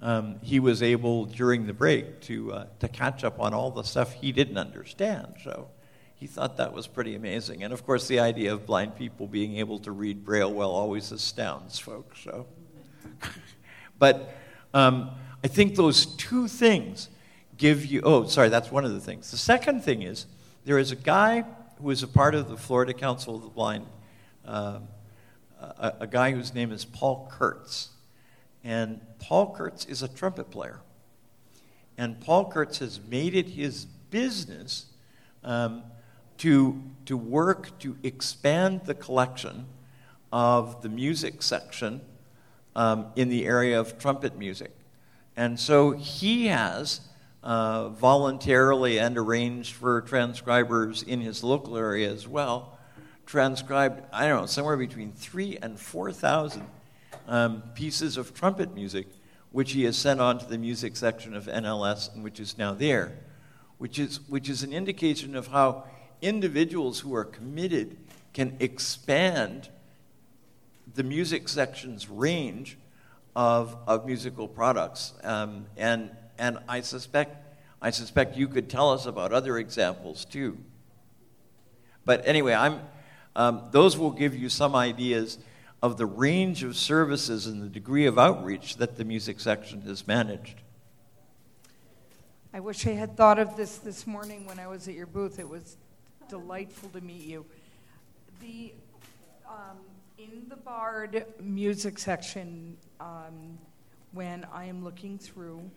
[0.00, 3.82] um, he was able during the break to, uh, to catch up on all the
[3.82, 5.34] stuff he didn't understand.
[5.42, 5.68] So
[6.14, 7.64] he thought that was pretty amazing.
[7.64, 11.10] And of course, the idea of blind people being able to read Braille well always
[11.10, 12.20] astounds folks.
[12.20, 12.46] So.
[13.98, 14.36] but
[14.72, 15.10] um,
[15.42, 17.08] I think those two things
[17.56, 19.30] give you, oh, sorry, that's one of the things.
[19.30, 20.26] The second thing is
[20.64, 21.44] there is a guy
[21.80, 23.86] who is a part of the Florida Council of the Blind,
[24.46, 24.80] uh,
[25.60, 27.90] a, a, guy whose name is Paul Kurtz.
[28.62, 30.80] And Paul Kurtz is a trumpet player.
[31.96, 34.86] And Paul Kurtz has made it his business
[35.42, 35.82] um,
[36.38, 39.66] to, to work to expand the collection
[40.32, 42.00] of the music section
[42.74, 44.72] um, in the area of trumpet music.
[45.36, 47.00] And so he has
[47.44, 52.78] uh, voluntarily and arranged for transcribers in his local area as well,
[53.26, 56.66] transcribed, I don't know, somewhere between three and 4,000
[57.28, 59.08] um, pieces of trumpet music,
[59.52, 62.72] which he has sent on to the music section of NLS and which is now
[62.72, 63.18] there,
[63.76, 65.84] which is, which is an indication of how
[66.22, 67.98] individuals who are committed
[68.32, 69.68] can expand
[70.94, 72.78] the music section's range
[73.36, 75.12] of, of musical products.
[75.22, 80.58] Um, and, and I suspect, I suspect you could tell us about other examples too.
[82.04, 82.80] But anyway, I'm,
[83.34, 85.38] um, those will give you some ideas
[85.82, 90.06] of the range of services and the degree of outreach that the music section has
[90.06, 90.62] managed.
[92.52, 95.38] I wish I had thought of this this morning when I was at your booth.
[95.38, 95.76] It was
[96.28, 97.44] delightful to meet you.
[98.40, 98.72] The
[99.46, 99.78] um,
[100.18, 103.58] in the Bard music section, um,
[104.12, 105.68] when I am looking through,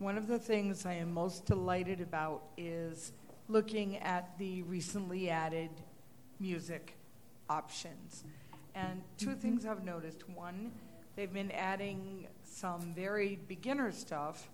[0.00, 3.12] one of the things I am most delighted about is
[3.48, 5.68] looking at the recently added
[6.40, 6.96] music
[7.50, 8.24] options.
[8.74, 9.38] And 2 mm-hmm.
[9.40, 10.26] things I've noticed.
[10.30, 10.72] One,
[11.16, 14.48] they've been adding some very beginner stuff.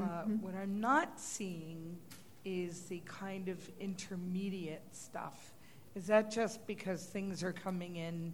[0.00, 0.36] Uh, mm-hmm.
[0.36, 1.98] What I'm not seeing
[2.46, 5.52] is the kind of intermediate stuff.
[5.94, 8.32] Is that just because things are coming in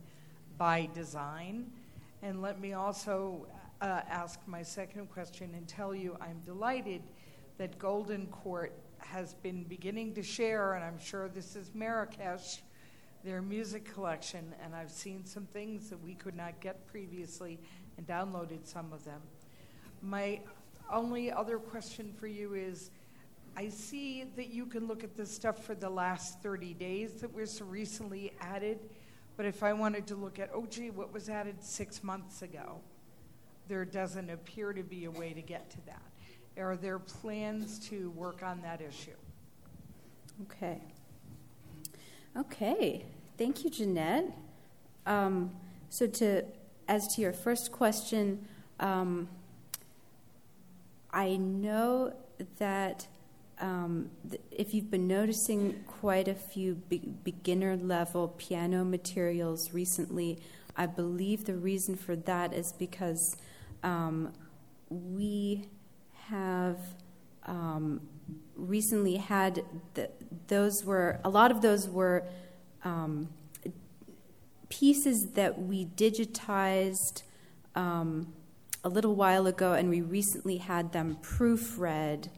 [0.57, 1.73] by design?
[2.23, 3.49] And let me also
[3.81, 7.03] uh, ask my second question and tell you I'm delighted
[7.59, 12.63] that Golden Court has been beginning to share, and I'm sure this is Marrakesh,
[13.25, 17.59] their music collection, and I've seen some things that we could not get previously
[17.97, 19.21] and downloaded some of them.
[20.03, 20.41] My
[20.93, 22.91] only other question for you is
[23.57, 27.35] I see that you can look at this stuff for the last 30 days that
[27.35, 28.79] was recently added,
[29.37, 32.81] but if I wanted to look at, oh, gee, what was added six months ago,
[33.69, 36.03] there doesn't appear to be a way to get to that.
[36.59, 39.11] Are there plans to work on that issue?
[40.43, 40.81] Okay.
[42.37, 43.05] Okay.
[43.37, 44.33] Thank you, Jeanette.
[45.07, 45.53] Um,
[45.91, 46.45] so, to
[46.89, 48.47] as to your first question,
[48.81, 49.29] um,
[51.13, 52.15] I know
[52.59, 53.07] that
[53.61, 60.39] um, th- if you've been noticing quite a few be- beginner level piano materials recently,
[60.77, 63.37] I believe the reason for that is because
[64.91, 65.69] we
[66.27, 66.79] have
[67.47, 68.01] um,
[68.57, 69.65] recently had
[69.95, 70.11] the,
[70.49, 72.25] those were a lot of those were
[72.85, 73.29] um,
[74.69, 77.23] pieces that we digitized
[77.75, 78.33] um,
[78.85, 82.29] a little while ago, and we recently had them proofread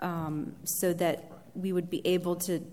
[0.00, 2.64] um, so that we would be able to,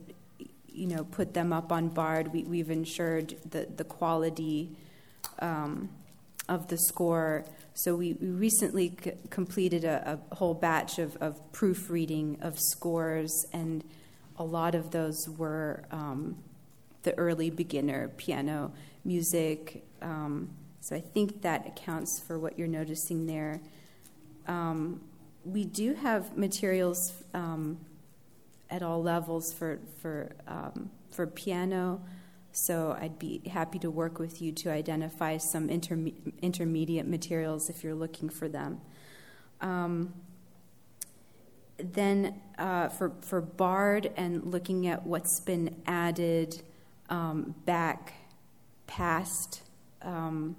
[0.68, 2.32] you know, put them up on Bard.
[2.34, 4.70] We, have ensured the the quality
[5.40, 5.90] um,
[6.48, 7.46] of the score.
[7.78, 13.84] So we, recently c- completed a, a, whole batch of, of proofreading of scores, and
[14.38, 16.38] a lot of those were um,
[17.04, 18.72] the early beginner piano
[19.04, 19.84] music.
[20.02, 20.50] Um,
[20.80, 23.60] so I think that accounts for what you're noticing there.
[24.48, 25.02] Um,
[25.44, 27.78] we do have materials um,
[28.70, 32.02] at all levels for, for um, for piano.
[32.56, 37.84] So I'd be happy to work with you to identify some interme- intermediate materials if
[37.84, 38.80] you're looking for them.
[39.60, 40.14] Um,
[41.78, 46.62] then uh, for for Bard and looking at what's been added
[47.10, 48.14] um, back
[48.88, 49.62] past,
[50.02, 50.56] um,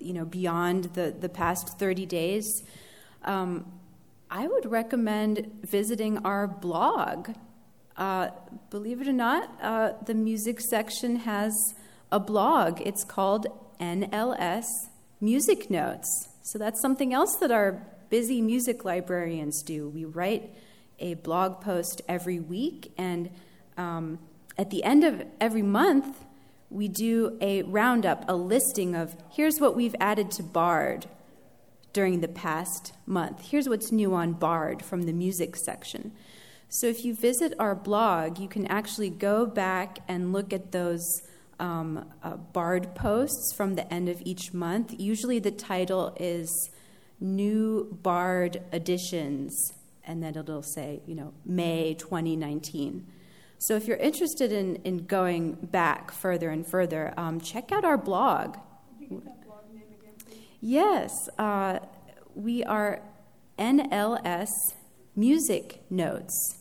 [0.00, 2.62] you know, beyond the the past thirty days,
[3.24, 3.70] um,
[4.30, 7.28] I would recommend visiting our blog.
[7.98, 8.30] Uh,
[8.70, 11.52] believe it or not, uh, the music section has
[12.12, 12.80] a blog.
[12.80, 13.48] It's called
[13.80, 14.66] NLS
[15.20, 16.28] Music Notes.
[16.42, 19.88] So that's something else that our busy music librarians do.
[19.88, 20.54] We write
[21.00, 23.30] a blog post every week, and
[23.76, 24.20] um,
[24.56, 26.24] at the end of every month,
[26.70, 31.06] we do a roundup, a listing of here's what we've added to Bard
[31.92, 33.50] during the past month.
[33.50, 36.12] Here's what's new on Bard from the music section.
[36.70, 41.22] So if you visit our blog, you can actually go back and look at those
[41.58, 44.94] um, uh, Bard posts from the end of each month.
[44.98, 46.70] Usually the title is
[47.20, 49.72] New Bard Editions,
[50.04, 53.06] and then it'll say, you know, May 2019.
[53.58, 57.98] So if you're interested in, in going back further and further, um, check out our
[57.98, 58.56] blog.
[60.60, 61.78] Yes, uh,
[62.34, 63.00] we are
[63.58, 64.48] NLS
[65.18, 66.58] Music Notes.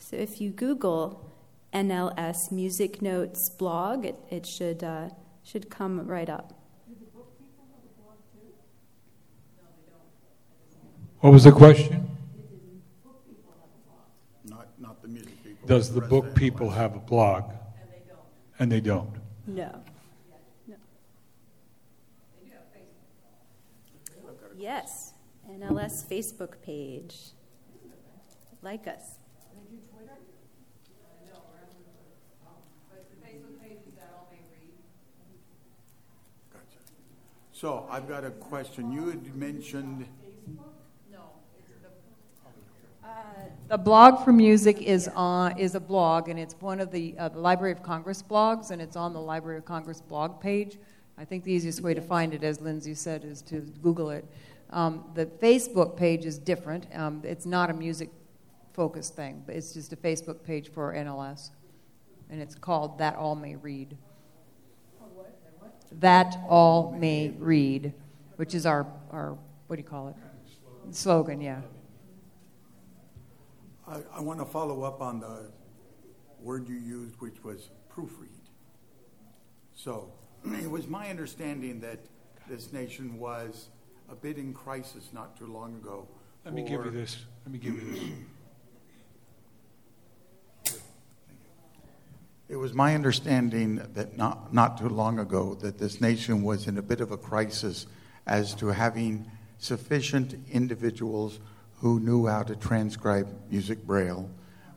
[0.00, 1.30] So if you Google
[1.72, 5.10] NLS Music Notes blog, it, it should, uh,
[5.44, 6.58] should come right up.
[11.20, 12.10] What was the question?
[14.44, 15.68] Not, not the music people.
[15.68, 16.78] Does the book people West.
[16.78, 17.44] have a blog?
[18.58, 19.14] And they don't.
[19.46, 19.70] No.
[20.66, 20.74] no.
[24.58, 25.12] Yes,
[25.48, 27.14] NLS Facebook page.
[28.64, 29.18] Like us.
[36.50, 36.78] Gotcha.
[37.52, 38.90] So I've got a question.
[38.90, 40.06] You had mentioned,
[43.68, 47.28] The blog for music is on is a blog, and it's one of the, uh,
[47.28, 50.78] the Library of Congress blogs, and it's on the Library of Congress blog page.
[51.18, 54.24] I think the easiest way to find it, as Lindsay said, is to Google it.
[54.70, 56.86] Um, the Facebook page is different.
[56.94, 58.08] Um, it's not a music
[58.74, 61.50] focused thing, but it's just a Facebook page for NLS,
[62.28, 63.96] and it's called That All May Read.
[66.00, 67.94] That All May Read,
[68.36, 70.16] which is our, our what do you call it?
[70.90, 71.60] Slogan, yeah.
[73.86, 75.50] I, I want to follow up on the
[76.40, 78.28] word you used, which was proofread.
[79.74, 80.12] So
[80.44, 82.00] it was my understanding that
[82.48, 83.68] this nation was
[84.10, 86.06] a bit in crisis not too long ago.
[86.44, 87.24] Let me give you this.
[87.44, 88.02] Let me give you this.
[92.48, 96.76] It was my understanding that not, not too long ago that this nation was in
[96.76, 97.86] a bit of a crisis
[98.26, 101.40] as to having sufficient individuals
[101.78, 104.30] who knew how to transcribe music braille,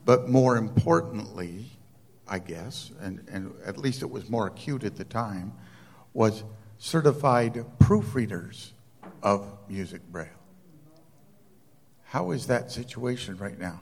[0.06, 1.66] but more importantly,
[2.28, 5.52] I guess, and, and at least it was more acute at the time,
[6.14, 6.44] was
[6.78, 8.72] certified proofreaders
[9.22, 10.28] of music braille.
[12.04, 13.82] How is that situation right now?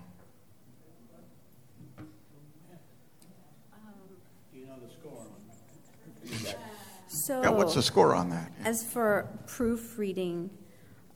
[7.26, 8.52] So, Yeah, what's the score on that?
[8.64, 10.52] as for proofreading,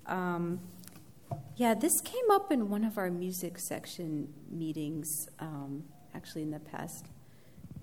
[0.08, 0.60] um,
[1.56, 5.84] yeah, this came up in one of our music section meetings, um,
[6.16, 7.06] actually in the past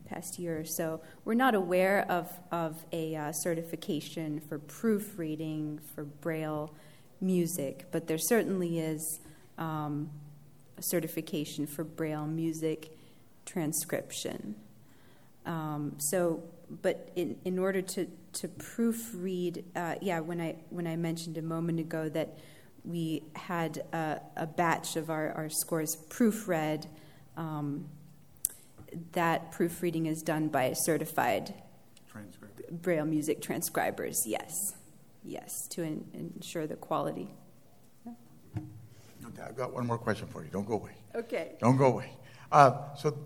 [0.07, 1.01] past year or so.
[1.25, 6.75] We're not aware of of a uh, certification for proofreading for Braille
[7.21, 9.21] music, but there certainly is
[9.57, 10.11] um,
[10.77, 12.99] a certification for Braille music
[13.45, 14.57] transcription.
[15.45, 20.97] Um, so, but in, in order to, to proofread, uh, yeah, when I when I
[20.97, 22.39] mentioned a moment ago that
[22.85, 26.87] we had a, a batch of our, our scores proofread,
[27.37, 27.89] um,
[29.13, 31.55] that proofreading is done by certified
[32.71, 34.27] Braille music transcribers.
[34.27, 34.75] Yes,
[35.23, 36.05] yes, to en-
[36.37, 37.29] ensure the quality.
[38.07, 40.51] Okay, I've got one more question for you.
[40.51, 40.93] Don't go away.
[41.15, 41.53] Okay.
[41.61, 42.11] Don't go away.
[42.51, 43.19] Uh, so,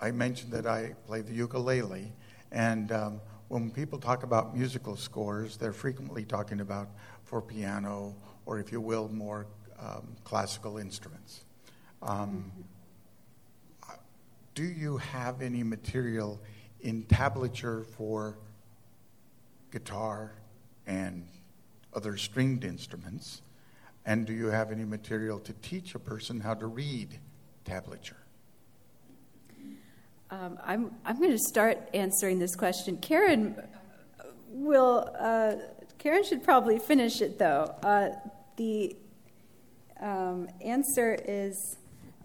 [0.00, 2.12] I mentioned that I play the ukulele,
[2.54, 6.88] and um, when people talk about musical scores, they're frequently talking about
[7.24, 8.14] for piano,
[8.46, 9.46] or if you will, more
[9.78, 11.44] um, classical instruments.
[12.00, 12.50] Um,
[14.54, 16.40] do you have any material
[16.80, 18.38] in tablature for
[19.72, 20.32] guitar
[20.86, 21.26] and
[21.92, 23.42] other stringed instruments?
[24.06, 27.18] And do you have any material to teach a person how to read
[27.64, 28.23] tablature?
[30.34, 32.96] Um, I'm, I'm going to start answering this question.
[32.96, 33.54] Karen
[34.48, 35.54] will, uh,
[35.98, 37.72] Karen should probably finish it though.
[37.84, 38.08] Uh,
[38.56, 38.96] the
[40.00, 41.76] um, answer is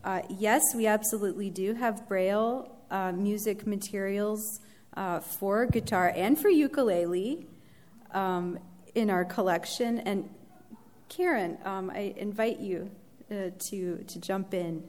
[0.04, 4.60] uh, yes, we absolutely do have Braille uh, music materials
[4.98, 7.46] uh, for guitar and for ukulele
[8.16, 8.58] um,
[8.96, 10.00] in our collection.
[10.00, 10.28] And
[11.10, 12.90] Karen, um, I invite you
[13.30, 14.84] uh, to, to jump in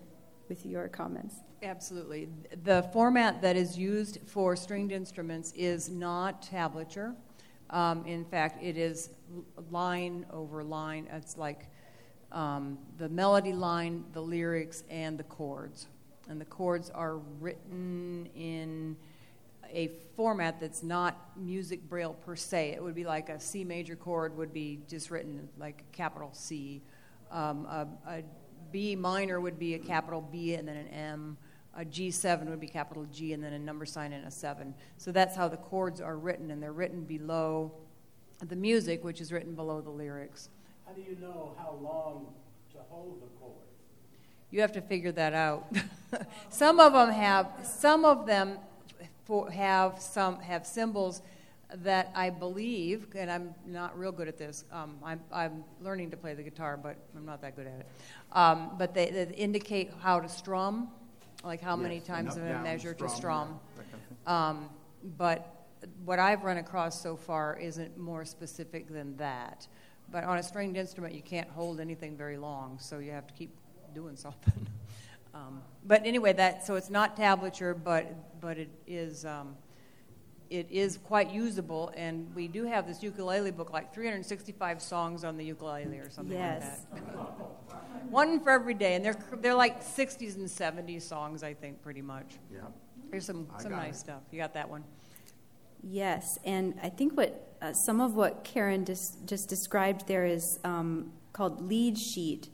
[0.48, 1.34] with your comments.
[1.62, 2.28] Absolutely.
[2.64, 7.14] The format that is used for stringed instruments is not tablature.
[7.68, 9.10] Um, in fact, it is
[9.70, 11.06] line over line.
[11.12, 11.66] It's like
[12.32, 15.86] um, the melody line, the lyrics, and the chords.
[16.28, 18.96] And the chords are written in
[19.72, 22.70] a format that's not music braille per se.
[22.70, 26.80] It would be like a C major chord would be just written like capital C.
[27.30, 28.22] Um, a, a
[28.72, 31.36] B minor would be a capital B and then an M.
[31.76, 34.74] A G7 would be capital G and then a number sign and a 7.
[34.96, 37.72] So that's how the chords are written, and they're written below
[38.40, 40.48] the music, which is written below the lyrics.
[40.86, 42.26] How do you know how long
[42.72, 43.52] to hold the chord?
[44.50, 45.72] You have to figure that out.
[46.50, 48.58] some of them have, some of them
[49.52, 51.22] have some have symbols
[51.72, 54.64] that I believe, and I'm not real good at this.
[54.72, 57.86] Um, I'm, I'm learning to play the guitar, but I'm not that good at it.
[58.32, 60.88] Um, but they, they, indicate how to strum,
[61.44, 63.60] like how yes, many times of a measure strum, to strum.
[64.26, 64.70] Um,
[65.16, 65.66] but
[66.04, 69.66] what I've run across so far isn't more specific than that.
[70.10, 73.34] But on a stringed instrument, you can't hold anything very long, so you have to
[73.34, 73.50] keep
[73.94, 74.66] doing something.
[75.32, 79.54] Um, but anyway, that so it's not tablature, but but it is um,
[80.50, 85.36] it is quite usable, and we do have this ukulele book, like 365 songs on
[85.36, 86.86] the ukulele or something yes.
[86.92, 88.10] like that.
[88.10, 92.02] One for every day, and they're they're like 60s and 70s songs, I think, pretty
[92.02, 92.34] much.
[92.52, 92.62] Yeah.
[93.10, 94.00] There's some some nice it.
[94.00, 94.22] stuff.
[94.32, 94.82] You got that one.
[95.82, 100.58] Yes, and I think what uh, some of what Karen dis- just described there is
[100.64, 102.48] um, called lead sheet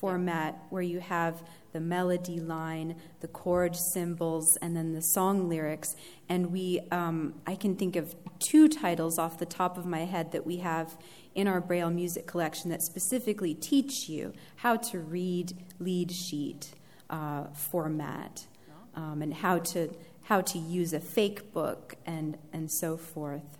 [0.00, 1.42] format, where you have
[1.72, 5.94] the melody line, the chord symbols, and then the song lyrics.
[6.28, 10.32] And we, um, I can think of two titles off the top of my head
[10.32, 10.96] that we have
[11.34, 16.72] in our Braille music collection that specifically teach you how to read lead sheet
[17.10, 18.46] uh, format
[18.94, 23.58] um, and how to how to use a fake book and and so forth.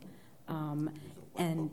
[0.49, 0.91] Um,
[1.37, 1.71] and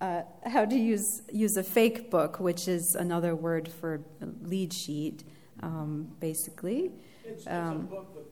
[0.00, 4.00] uh, how to use use a fake book, which is another word for
[4.42, 5.24] lead sheet,
[5.62, 6.92] um, basically.
[7.24, 8.26] It's, it's um, a book with,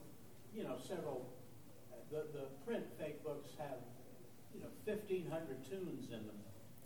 [0.55, 1.25] you know, several.
[2.11, 3.77] The, the print fake books have,
[4.53, 6.39] you know, fifteen hundred tunes in them,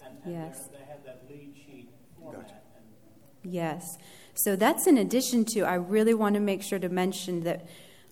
[0.06, 0.68] and, and yes.
[0.68, 2.48] they have that lead sheet format.
[2.48, 2.56] Gotcha.
[3.44, 3.98] Yes.
[4.36, 5.62] So that's in addition to.
[5.62, 7.68] I really want to make sure to mention that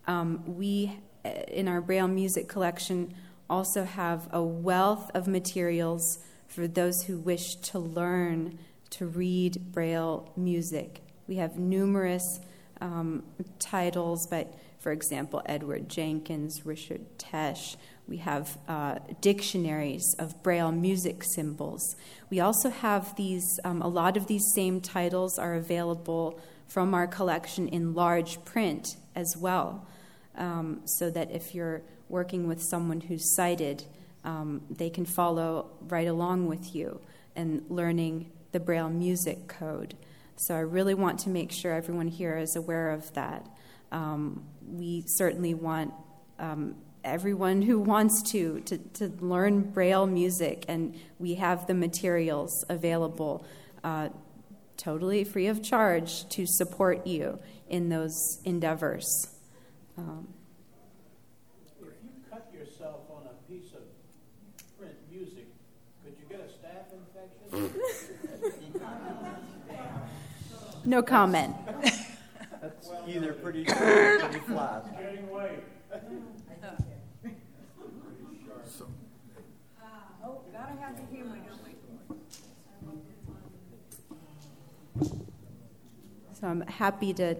[0.07, 3.13] um, we, uh, in our Braille music collection,
[3.49, 6.19] also have a wealth of materials
[6.51, 11.01] for those who wish to learn to read Braille music.
[11.27, 12.41] We have numerous
[12.81, 13.23] um,
[13.57, 17.77] titles, but for example, Edward Jenkins, Richard Taesch.
[18.05, 21.95] We have uh, dictionaries of Braille music symbols.
[22.29, 26.37] We also have these, um, a lot of these same titles are available
[26.67, 29.87] from our collection in large print as well,
[30.35, 33.85] um, so that if you're working with someone who's sighted,
[34.23, 37.01] um, they can follow right along with you
[37.35, 39.95] and learning the Braille music code.
[40.35, 43.47] So I really want to make sure everyone here is aware of that.
[43.91, 45.93] Um, we certainly want
[46.39, 52.65] um, everyone who wants to, to, to learn Braille music, and we have the materials
[52.69, 53.45] available
[53.83, 54.09] uh,
[54.77, 59.27] totally free of charge to support you in those endeavors.
[59.97, 60.27] Um,
[61.81, 63.83] if you cut yourself on a piece of
[64.79, 65.47] print music,
[66.03, 67.81] could you get a staph infection?
[70.83, 71.55] No comment.
[72.61, 74.85] That's either pretty short or pretty flat.
[80.23, 81.37] Oh, gotta have the humor,
[86.39, 87.35] So I'm happy to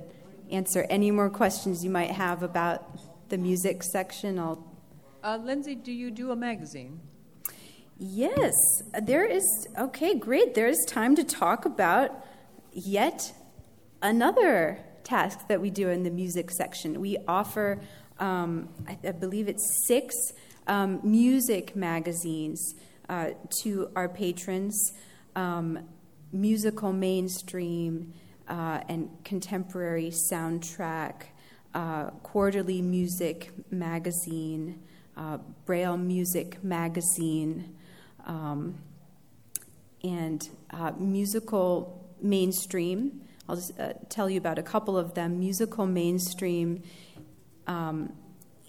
[0.51, 4.37] answer any more questions you might have about the music section.
[4.37, 4.63] I'll.
[5.23, 6.99] Uh, Lindsay, do you do a magazine?
[7.97, 8.53] Yes,
[9.01, 9.43] there is.
[9.77, 10.53] Okay, great.
[10.53, 12.25] There is time to talk about
[12.71, 13.33] yet
[14.01, 16.99] another task that we do in the music section.
[16.99, 17.79] We offer,
[18.19, 20.15] um, I, I, believe it's six
[20.67, 22.75] um, music magazines
[23.09, 23.31] uh,
[23.63, 24.93] to our patrons
[25.35, 25.79] um,
[26.31, 28.13] musical mainstream
[28.47, 31.23] uh, and contemporary soundtrack.
[31.73, 34.79] uh, Quarterly Music Magazine,
[35.15, 37.75] uh, Braille Music Magazine,
[38.25, 38.75] um,
[40.03, 43.21] and uh, Musical Mainstream.
[43.47, 45.39] I'll just uh, tell you about a couple of them.
[45.39, 46.83] Musical Mainstream
[47.67, 48.13] um,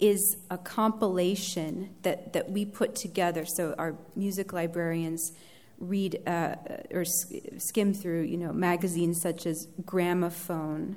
[0.01, 3.45] is a compilation that, that we put together.
[3.45, 5.33] So our music librarians
[5.79, 6.57] read uh,
[6.93, 10.97] or skim through, you know, magazines such as Gramophone,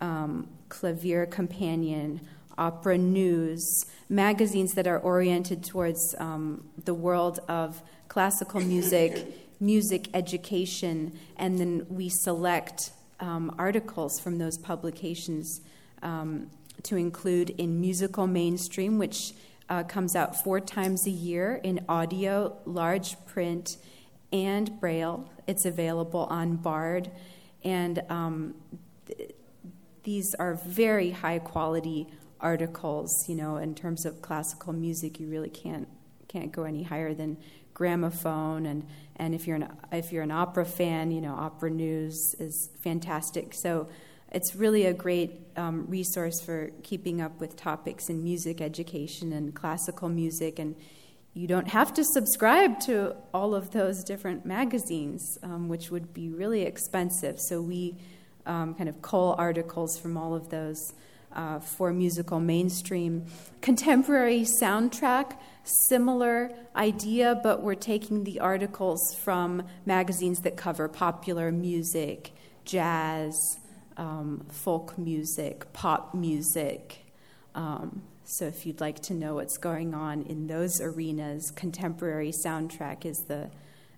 [0.00, 2.20] um, Clavier Companion,
[2.58, 9.26] Opera News, magazines that are oriented towards um, the world of classical music,
[9.60, 15.60] music education, and then we select um, articles from those publications
[16.02, 16.50] um,
[16.82, 19.32] to include in Musical Mainstream, which
[19.68, 23.78] uh, comes out four times a year in audio, large print,
[24.32, 25.28] and Braille.
[25.46, 27.10] It's available on Bard.
[27.64, 28.54] And um,
[29.06, 29.34] th-
[30.04, 32.06] these are very high quality
[32.40, 33.10] articles.
[33.28, 35.88] You know, in terms of classical music, you really can't
[36.28, 37.36] can't go any higher than
[37.76, 42.34] gramophone and and if you're an if you're an opera fan, you know, opera news
[42.38, 43.52] is fantastic.
[43.54, 43.88] So
[44.32, 49.54] it's really a great um, resource for keeping up with topics in music education and
[49.54, 50.58] classical music.
[50.58, 50.74] And
[51.34, 56.30] you don't have to subscribe to all of those different magazines, um, which would be
[56.30, 57.38] really expensive.
[57.38, 57.96] So we
[58.46, 60.94] um, kind of cull articles from all of those
[61.36, 63.26] uh, for musical mainstream.
[63.60, 65.36] Contemporary soundtrack,
[65.88, 72.32] similar idea, but we're taking the articles from magazines that cover popular music,
[72.64, 73.58] jazz
[73.96, 77.04] um, folk music, pop music.
[77.54, 83.04] Um, so, if you'd like to know what's going on in those arenas, Contemporary Soundtrack
[83.04, 83.50] is the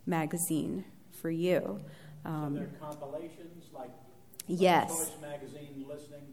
[0.05, 0.85] magazine
[1.23, 1.81] for you.
[2.25, 3.91] Um, so they're compilations like
[4.47, 4.89] yes.
[4.89, 6.27] Choice magazine listening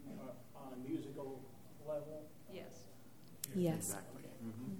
[0.76, 1.40] a musical
[1.86, 2.28] level?
[2.52, 2.84] Yes.
[3.54, 3.76] Yes.
[3.76, 4.22] Exactly.
[4.44, 4.72] Mm-hmm.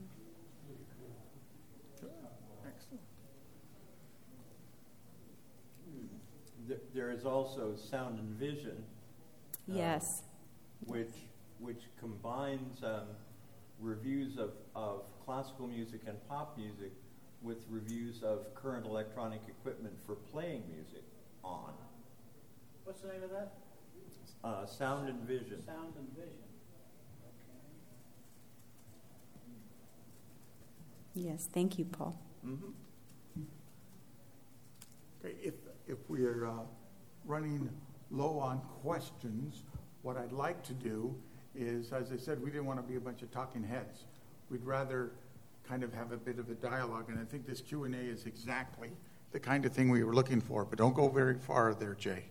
[6.95, 8.83] there is also sound and vision.
[9.71, 10.23] Uh, yes.
[10.85, 11.13] Which
[11.59, 13.07] which combines um,
[13.81, 16.93] reviews of, of classical music and pop music
[17.43, 21.03] with reviews of current electronic equipment for playing music
[21.43, 21.73] on.
[22.85, 23.53] What's the name of that?
[24.47, 25.61] Uh, sound and Vision.
[25.67, 26.39] Sound and Vision.
[31.15, 31.29] Okay.
[31.29, 32.17] Yes, thank you, Paul.
[32.47, 33.43] Mm-hmm.
[35.25, 35.55] Okay, if,
[35.89, 36.61] if we're uh,
[37.25, 37.69] running
[38.13, 39.65] low on questions,
[40.03, 41.13] what I'd like to do
[41.57, 44.05] is, as I said, we didn't want to be a bunch of talking heads.
[44.49, 45.11] We'd rather
[45.69, 48.91] kind of have a bit of a dialogue, and I think this Q&A is exactly
[49.33, 50.65] the kind of thing we were looking for.
[50.65, 52.27] But don't go very far there, Jay,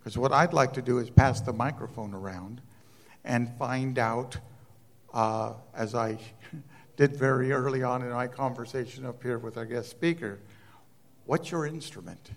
[0.00, 2.62] because what I'd like to do is pass the microphone around
[3.24, 4.36] and find out,
[5.12, 6.18] uh, as I
[6.96, 10.40] did very early on in my conversation up here with our guest speaker,
[11.26, 12.30] what's your instrument?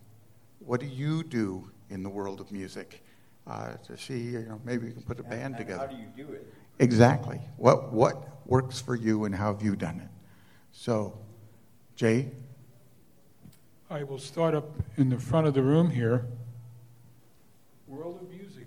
[0.59, 3.01] What do you do in the world of music?
[3.45, 5.87] Uh, to see, you know, maybe we can put a band and together.
[5.87, 6.53] How do you do it?
[6.79, 7.41] Exactly.
[7.57, 10.09] What what works for you, and how have you done it?
[10.71, 11.17] So,
[11.95, 12.31] Jay.
[13.89, 16.25] I will start up in the front of the room here.
[17.93, 18.65] World of music.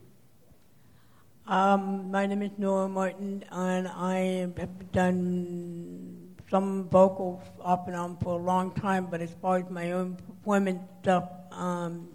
[1.49, 8.19] Um, my name is Nora Martin, and I have done some vocals off and on
[8.19, 9.07] for a long time.
[9.07, 12.09] But as far as my own performance stuff, um,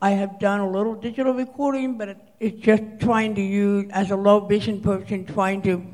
[0.00, 4.16] I have done a little digital recording, but it's just trying to use, as a
[4.16, 5.84] low vision person, trying to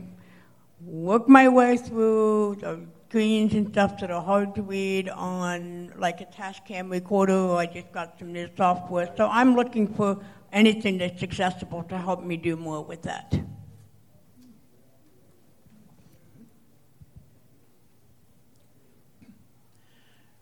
[0.84, 6.20] work my way through the screens and stuff that are hard to read on like
[6.20, 9.12] a Tascam recorder, or I just got some new software.
[9.16, 10.18] So I'm looking for
[10.52, 13.40] anything that's accessible to help me do more with that.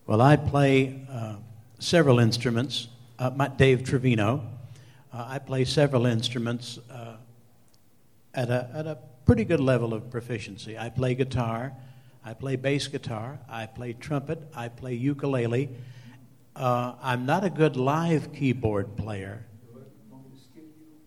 [0.06, 1.36] Well, I play uh,
[1.78, 2.88] several instruments
[3.18, 4.42] uh, my, Dave Trevino.
[5.12, 7.16] Uh, I play several instruments uh,
[8.34, 10.78] at, a, at a pretty good level of proficiency.
[10.78, 11.72] I play guitar,
[12.26, 15.68] I play bass guitar, I play trumpet, I play ukulele.
[16.56, 19.46] Uh, I'm not a good live keyboard player,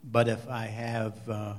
[0.01, 1.55] but if I have uh,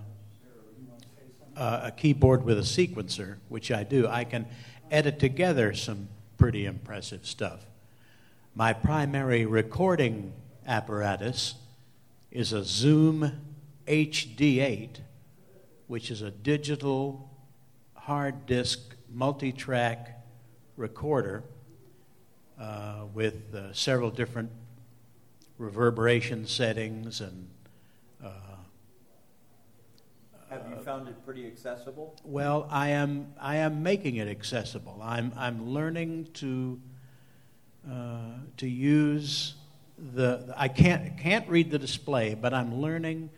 [1.55, 4.47] a keyboard with a sequencer, which I do, I can
[4.91, 6.09] edit together some
[6.39, 7.67] pretty impressive stuff.
[8.55, 10.33] My primary recording
[10.67, 11.57] apparatus
[12.31, 13.31] is a Zoom
[13.87, 15.01] HD8,
[15.87, 17.29] which is a digital
[17.95, 20.23] hard disk multi track
[20.77, 21.45] recorder
[22.59, 24.51] uh, with uh, several different
[25.59, 27.49] reverberation settings and
[28.25, 28.31] uh,
[30.49, 32.17] Have you found it pretty accessible?
[32.25, 35.01] Well, I am, I am making it accessible.
[35.03, 36.81] I'm, I'm learning to,
[37.91, 38.19] uh,
[38.59, 39.55] to use
[40.15, 43.31] the, I can't, can't read the display, but I'm learning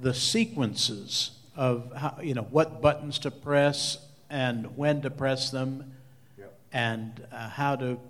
[0.00, 3.98] the sequences of how, you know, what buttons to press
[4.34, 5.92] and when to press them
[6.36, 6.58] Yep.
[6.72, 8.00] and uh, how to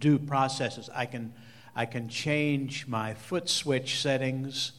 [0.00, 0.90] do processes.
[0.92, 1.32] I can,
[1.76, 4.72] I can change my foot switch settings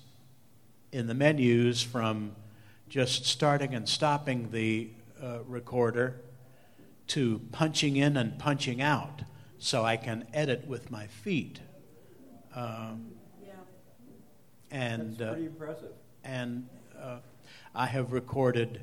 [0.91, 2.35] in the menus from
[2.89, 4.89] just starting and stopping the
[5.23, 6.19] uh, recorder
[7.07, 9.21] to punching in and punching out
[9.59, 11.61] so I can edit with my feet.
[12.53, 13.11] Um,
[14.71, 15.91] and That's uh, pretty impressive.
[16.25, 16.67] and
[17.01, 17.19] uh,
[17.73, 18.81] I have recorded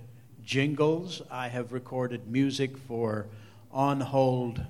[0.51, 1.23] jingles.
[1.31, 3.29] I have recorded music for
[3.71, 4.61] on hold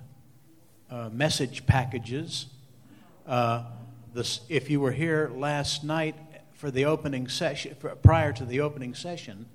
[0.91, 2.45] uh, message packages.
[3.27, 3.63] Uh,
[4.13, 6.17] this, if you were here last night
[6.53, 9.47] for the opening session, prior to the opening session,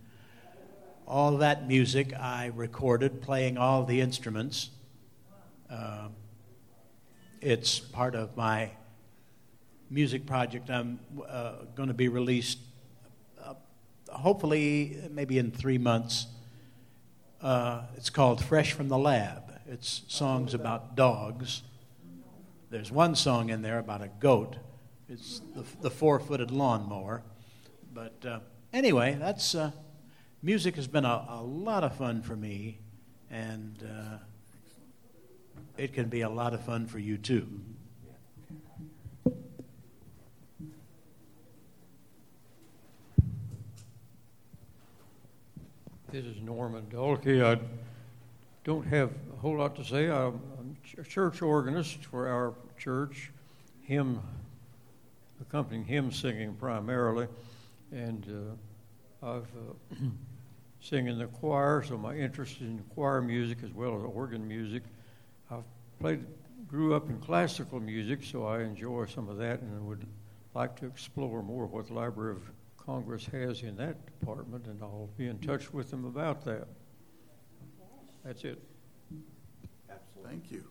[1.08, 4.72] all that music I recorded, playing all the instruments.
[5.70, 6.08] Uh,
[7.40, 8.72] it's part of my
[9.92, 10.72] music project.
[10.72, 11.00] I'm
[11.30, 12.58] uh, going to be released
[14.16, 16.28] hopefully maybe in three months.
[17.42, 19.44] Uh, it's called Fresh from the Lab.
[19.68, 21.64] It's songs about dogs.
[22.70, 24.58] There's one song in there about a goat.
[25.08, 27.24] It's the, the four footed lawnmower.
[27.94, 28.40] But uh,
[28.74, 29.72] anyway, that's uh,
[30.42, 32.80] music has been a, a lot of fun for me,
[33.30, 34.18] and uh,
[35.78, 37.48] it can be a lot of fun for you too.
[46.16, 47.44] This is Norman Dolke.
[47.44, 47.60] I
[48.64, 50.10] don't have a whole lot to say.
[50.10, 50.40] I'm
[50.98, 53.34] a church organist for our church,
[53.82, 54.22] hymn,
[55.42, 57.28] accompanying hymn singing primarily,
[57.92, 58.56] and
[59.22, 59.96] uh, I've uh,
[60.80, 64.84] sing in the choir, so my interest in choir music as well as organ music.
[65.52, 65.66] I've
[66.00, 66.26] played,
[66.66, 70.08] grew up in classical music, so I enjoy some of that, and would
[70.54, 72.55] like to explore more what the Library of
[72.86, 76.68] Congress has in that department, and I'll be in touch with them about that.
[78.24, 78.62] That's it.
[80.24, 80.64] Thank you.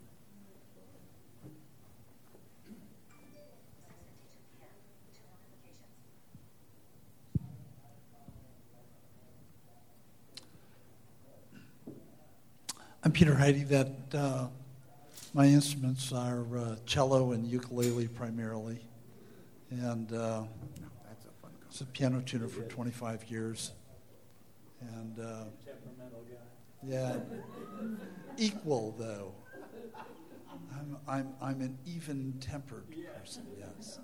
[13.02, 13.64] I'm Peter Heidi.
[13.64, 14.46] That uh,
[15.34, 18.78] my instruments are uh, cello and ukulele primarily,
[19.70, 20.84] and uh, That's a fun
[21.75, 23.72] was a piano tuner for 25 years.
[24.81, 25.45] And uh,
[26.87, 27.16] yeah,
[28.37, 29.33] equal though.
[30.72, 32.85] I'm I'm I'm an even-tempered
[33.18, 33.47] person.
[33.59, 33.99] Yes.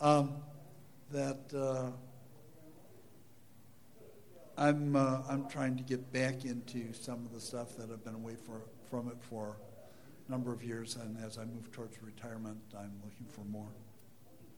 [0.00, 0.34] Um,
[1.10, 1.40] that.
[1.54, 1.90] Uh,
[4.60, 8.16] I'm, uh, I'm trying to get back into some of the stuff that I've been
[8.16, 9.56] away for, from it for
[10.26, 13.68] a number of years, and as I move towards retirement, I'm looking for more.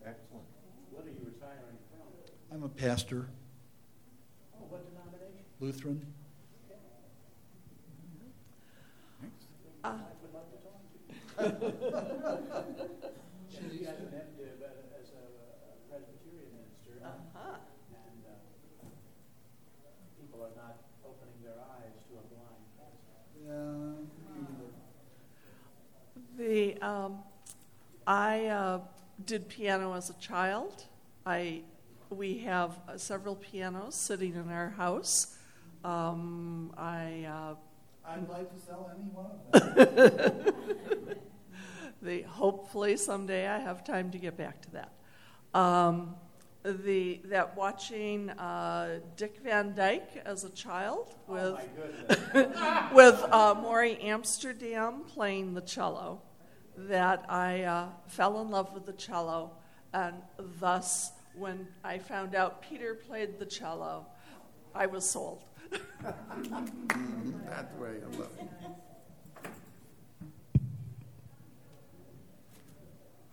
[0.03, 0.47] Excellent.
[0.91, 1.90] What are you retiring from?
[2.53, 3.29] I'm a pastor,
[4.55, 5.45] Oh, what denomination?
[5.61, 6.05] Lutheran.
[9.85, 9.93] Uh,
[13.49, 15.25] She got an as a
[15.89, 17.57] Presbyterian minister, uh-huh.
[17.95, 18.19] and
[20.21, 22.67] people are not opening their eyes to a blind
[23.47, 23.95] Yeah,
[26.37, 27.13] The um,
[28.07, 28.81] I uh,
[29.25, 30.85] did piano as a child.
[31.25, 31.63] I
[32.11, 35.37] we have uh, several pianos sitting in our house.
[35.85, 37.55] Um, I uh,
[38.07, 40.55] I'd like to sell any one of
[41.07, 41.15] them.
[42.03, 44.93] the hopefully someday I have time to get back to that.
[45.55, 46.17] Um,
[46.63, 51.59] the that watching uh, Dick Van Dyke as a child with
[52.93, 56.21] with uh, Morey Amsterdam playing the cello,
[56.77, 59.53] that I uh, fell in love with the cello,
[59.95, 60.17] and
[60.61, 64.07] thus when I found out Peter played the cello,
[64.75, 65.43] I was sold.
[66.03, 68.49] That's way I love it.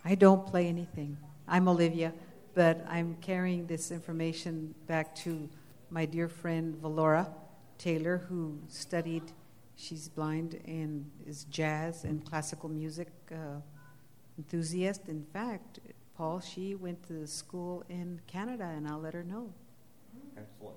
[0.06, 1.18] I don't play anything.
[1.46, 2.14] I'm Olivia,
[2.54, 5.46] but I'm carrying this information back to
[5.90, 7.28] my dear friend Valora
[7.76, 9.24] Taylor, who studied,
[9.76, 13.60] she's blind and is jazz and classical music uh,
[14.38, 15.08] enthusiast.
[15.08, 15.80] In fact,
[16.18, 19.52] Paul, she went to school in Canada, and I'll let her know.
[20.36, 20.74] Excellent.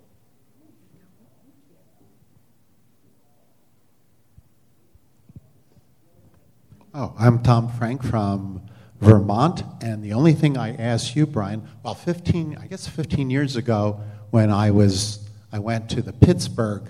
[6.93, 8.61] Oh, I'm Tom Frank from
[8.99, 13.55] Vermont, and the only thing I asked you, Brian, well, 15, I guess 15 years
[13.55, 16.83] ago, when I was I went to the Pittsburgh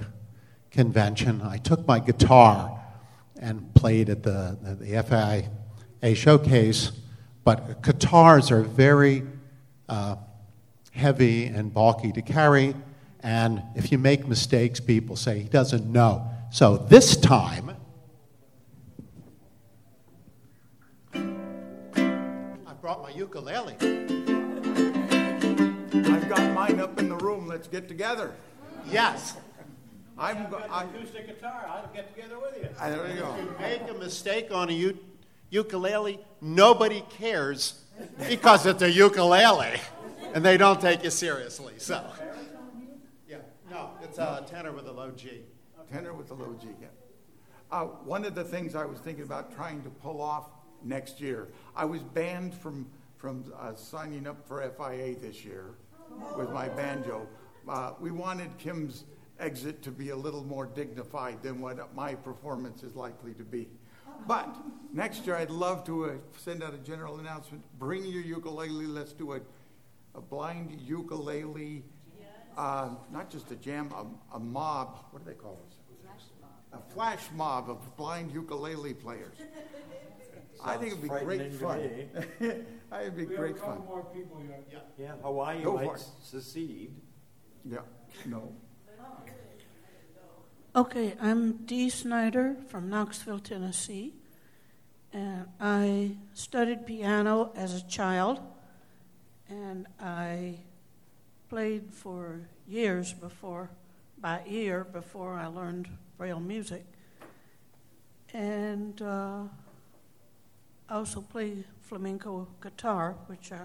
[0.71, 1.41] convention.
[1.41, 2.83] I took my guitar
[3.39, 5.47] and played at the the, the
[6.01, 6.91] FIA showcase.
[7.43, 9.23] But guitars are very
[9.89, 10.15] uh,
[10.91, 12.75] heavy and bulky to carry,
[13.21, 16.27] and if you make mistakes, people say he doesn't know.
[16.51, 17.75] So this time.
[21.13, 23.75] I brought my ukulele.
[25.93, 27.47] I've got mine up in the room.
[27.47, 28.33] Let's get together.
[28.89, 29.35] Yes.
[30.17, 31.65] I'm go- I- acoustic guitar.
[31.69, 32.69] I'll get together with you.
[32.79, 33.35] There you go.
[33.35, 34.97] If you make a mistake on a u-
[35.51, 37.83] ukulele, nobody cares
[38.27, 39.79] because it's a ukulele,
[40.33, 41.73] and they don't take you seriously.
[41.77, 42.03] So,
[43.29, 43.37] yeah,
[43.69, 45.41] no, it's a tenor with a low G.
[45.91, 46.69] Tenor with a low G.
[46.81, 46.87] Yeah.
[47.71, 50.49] Uh, one of the things I was thinking about trying to pull off
[50.83, 52.87] next year, I was banned from
[53.17, 55.75] from uh, signing up for FIA this year
[56.35, 57.27] with my banjo.
[57.69, 59.03] Uh, we wanted Kim's
[59.39, 63.67] exit to be a little more dignified than what my performance is likely to be.
[64.27, 64.55] But
[64.93, 67.63] next year, I'd love to uh, send out a general announcement.
[67.79, 68.85] Bring your ukulele.
[68.85, 69.41] Let's do a,
[70.15, 71.83] a blind ukulele,
[72.57, 75.05] uh, not just a jam, a, a mob.
[75.11, 75.77] What do they call this?
[76.73, 79.35] A flash mob of blind ukulele players.
[80.63, 81.79] I think it'd be great fun.
[82.91, 83.79] I think it'd be great fun.
[83.85, 84.91] more people yet.
[84.97, 86.93] Yeah, Hawaii Go might secede.
[87.65, 87.79] Yeah,
[88.25, 88.53] no.
[90.73, 94.13] Okay, I'm Dee Snyder from Knoxville, Tennessee,
[95.11, 98.39] and I studied piano as a child,
[99.49, 100.59] and I
[101.49, 103.69] played for years before,
[104.17, 106.85] by ear, before I learned Braille music.
[108.31, 109.41] And uh,
[110.87, 113.59] I also play flamenco guitar, which I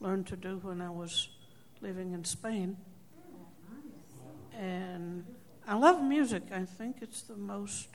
[0.00, 1.28] learned to do when I was
[1.82, 2.78] living in Spain.
[4.58, 5.26] And
[5.66, 6.42] I love music.
[6.52, 7.88] I think it's the most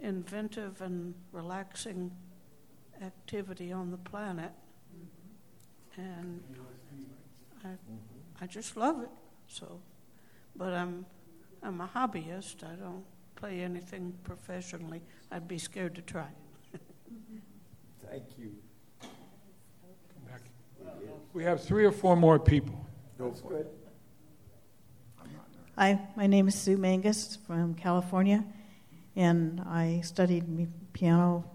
[0.00, 2.10] inventive and relaxing
[3.02, 4.52] activity on the planet.
[5.96, 6.42] And
[7.64, 7.68] I,
[8.40, 9.10] I just love it.
[9.46, 9.80] So,
[10.56, 11.04] but I'm,
[11.62, 12.64] I'm a hobbyist.
[12.64, 13.04] I don't
[13.36, 15.02] play anything professionally.
[15.30, 16.28] I'd be scared to try.
[18.10, 18.52] Thank you.
[20.28, 20.42] Back.
[21.32, 22.86] We have three or four more people.
[23.18, 23.81] Go for it.
[25.78, 28.44] Hi, my name is Sue Mangus from California,
[29.16, 31.50] and I studied piano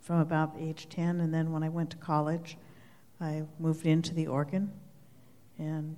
[0.00, 2.56] from about age 10, and then when I went to college,
[3.20, 4.72] I moved into the organ.
[5.58, 5.96] And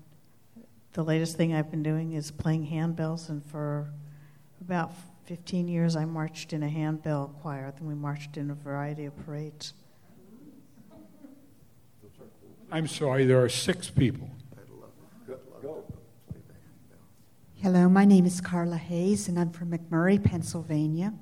[0.94, 3.92] the latest thing I've been doing is playing handbells, and for
[4.61, 4.90] about
[5.26, 7.72] 15 years, I marched in a handbell choir.
[7.78, 9.72] Then we marched in a variety of parades.
[12.72, 14.30] I'm sorry, there are six people.
[17.67, 21.12] Hello, my name is Carla Hayes, and I'm from McMurray, Pennsylvania.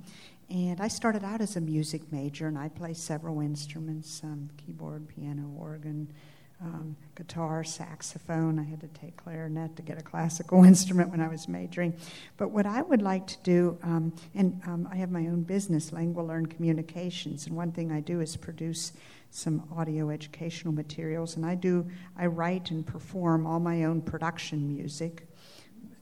[0.50, 5.08] And I started out as a music major, and I play several instruments um, keyboard,
[5.08, 6.12] piano, organ,
[6.60, 8.58] um, guitar, saxophone.
[8.58, 11.96] I had to take clarinet to get a classical instrument when I was majoring.
[12.36, 15.94] But what I would like to do, um, and um, I have my own business,
[15.94, 18.92] Lingua Learn Communications, and one thing I do is produce
[19.30, 21.86] some audio educational materials, and I do
[22.18, 25.26] I write and perform all my own production music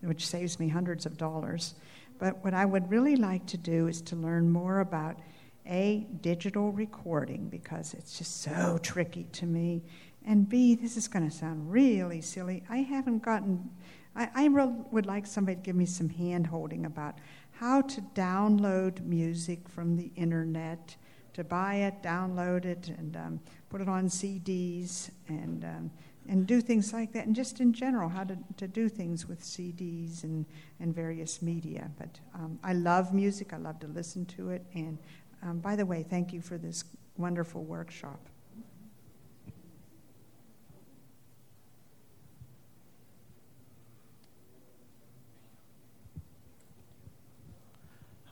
[0.03, 1.75] which saves me hundreds of dollars.
[2.19, 5.19] But what I would really like to do is to learn more about
[5.67, 9.83] A, digital recording, because it's just so tricky to me.
[10.25, 12.63] And B, this is going to sound really silly.
[12.71, 13.69] I haven't gotten,
[14.15, 17.19] I, I would like somebody to give me some hand holding about
[17.51, 20.97] how to download music from the internet,
[21.35, 23.41] to buy it, download it, and um,
[23.71, 25.91] put it on CDs, and um,
[26.29, 29.41] and do things like that, and just in general, how to, to do things with
[29.43, 30.47] CDs and,
[30.81, 31.91] and various media.
[31.99, 34.99] But um, I love music, I love to listen to it, and
[35.43, 36.85] um, by the way, thank you for this
[37.17, 38.21] wonderful workshop.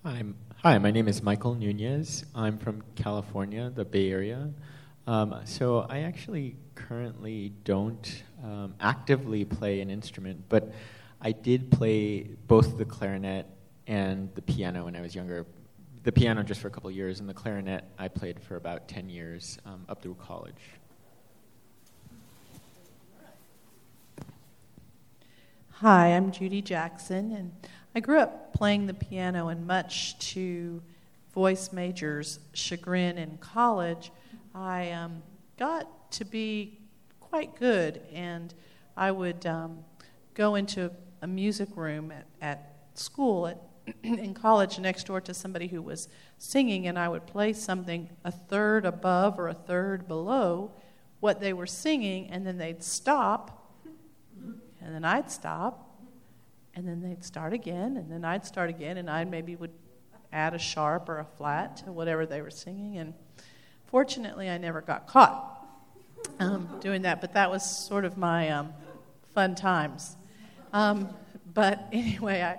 [0.03, 0.25] Hi,
[0.57, 0.79] hi.
[0.79, 2.25] My name is Michael Nunez.
[2.35, 4.51] I'm from California, the Bay Area.
[5.07, 6.57] Um, so I actually
[6.89, 10.73] currently don't um, actively play an instrument, but
[11.21, 13.47] I did play both the clarinet
[13.87, 15.47] and the piano when I was younger.
[16.03, 19.11] The piano just for a couple years, and the clarinet I played for about 10
[19.11, 20.55] years um, up through college.
[25.73, 27.53] Hi, I'm Judy Jackson, and
[27.95, 30.83] I grew up playing the piano, and much to
[31.35, 34.11] voice majors' chagrin in college,
[34.55, 35.23] I um,
[35.59, 36.81] got to be
[37.31, 38.53] quite good, and
[38.97, 39.85] I would um,
[40.35, 40.91] go into
[41.23, 43.63] a music room at, at school at,
[44.03, 46.09] in college next door to somebody who was
[46.39, 50.73] singing, and I would play something a third above or a third below
[51.21, 53.75] what they were singing, and then they'd stop,
[54.81, 56.01] and then I'd stop,
[56.75, 59.73] and then they'd start again, and then I'd start again, and I maybe would
[60.33, 62.99] add a sharp or a flat to whatever they were singing.
[62.99, 63.15] And
[63.87, 65.60] fortunately, I never got caught
[66.41, 68.73] um, doing that, but that was sort of my um,
[69.35, 70.17] fun times.
[70.73, 71.11] Um,
[71.55, 72.59] but anyway, I,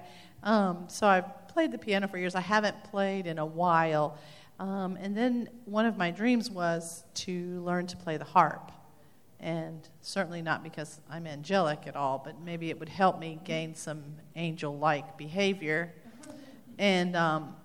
[0.49, 2.35] um, so I've played the piano for years.
[2.35, 4.17] I haven't played in a while.
[4.59, 8.71] Um, and then one of my dreams was to learn to play the harp.
[9.39, 13.73] And certainly not because I'm angelic at all, but maybe it would help me gain
[13.73, 14.03] some
[14.35, 15.91] angel like behavior.
[16.77, 17.15] And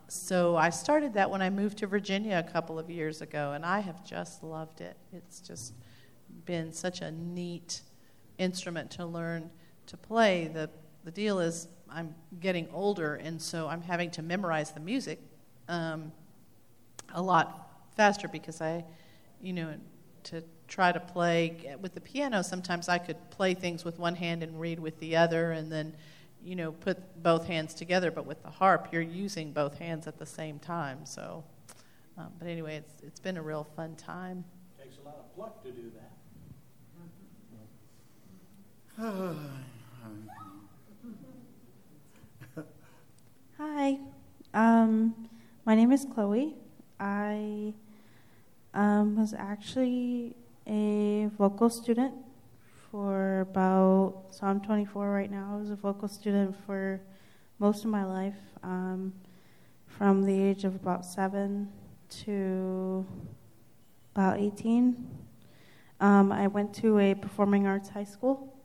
[0.09, 3.65] so I started that when I moved to Virginia a couple of years ago, and
[3.65, 4.97] I have just loved it.
[5.13, 5.75] It's just
[6.47, 7.83] been such a neat
[8.39, 9.51] instrument to learn
[9.87, 10.49] to play.
[10.53, 10.71] The,
[11.05, 15.21] the deal is, I'm getting older, and so I'm having to memorize the music
[15.69, 16.13] um,
[17.15, 18.85] a lot faster because I,
[19.41, 19.75] you know,
[20.25, 24.43] to try to play with the piano, sometimes I could play things with one hand
[24.43, 25.95] and read with the other, and then,
[26.45, 28.11] you know, put both hands together.
[28.11, 31.07] But with the harp, you're using both hands at the same time.
[31.07, 31.45] So,
[32.19, 34.45] um, but anyway, it's it's been a real fun time.
[34.79, 36.16] It Takes a lot of pluck to do that.
[43.59, 43.99] Hi,
[44.55, 45.29] um,
[45.67, 46.55] my name is Chloe.
[46.99, 47.75] I
[48.73, 50.35] um, was actually
[50.67, 52.15] a vocal student
[52.91, 55.51] for about, so I'm 24 right now.
[55.53, 57.03] I was a vocal student for
[57.59, 59.13] most of my life, um,
[59.87, 61.71] from the age of about seven
[62.25, 63.05] to
[64.15, 65.07] about 18.
[66.01, 68.56] Um, I went to a performing arts high school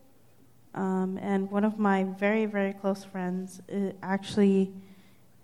[0.74, 4.72] um, and one of my very, very close friends uh, actually,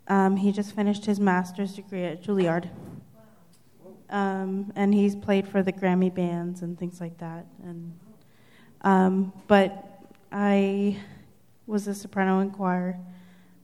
[0.08, 2.70] um, he just finished his master's degree at Juilliard.
[4.10, 7.46] Um, and he's played for the Grammy bands and things like that.
[7.62, 8.00] And
[8.82, 10.98] um, but I
[11.66, 12.98] was a soprano in choir,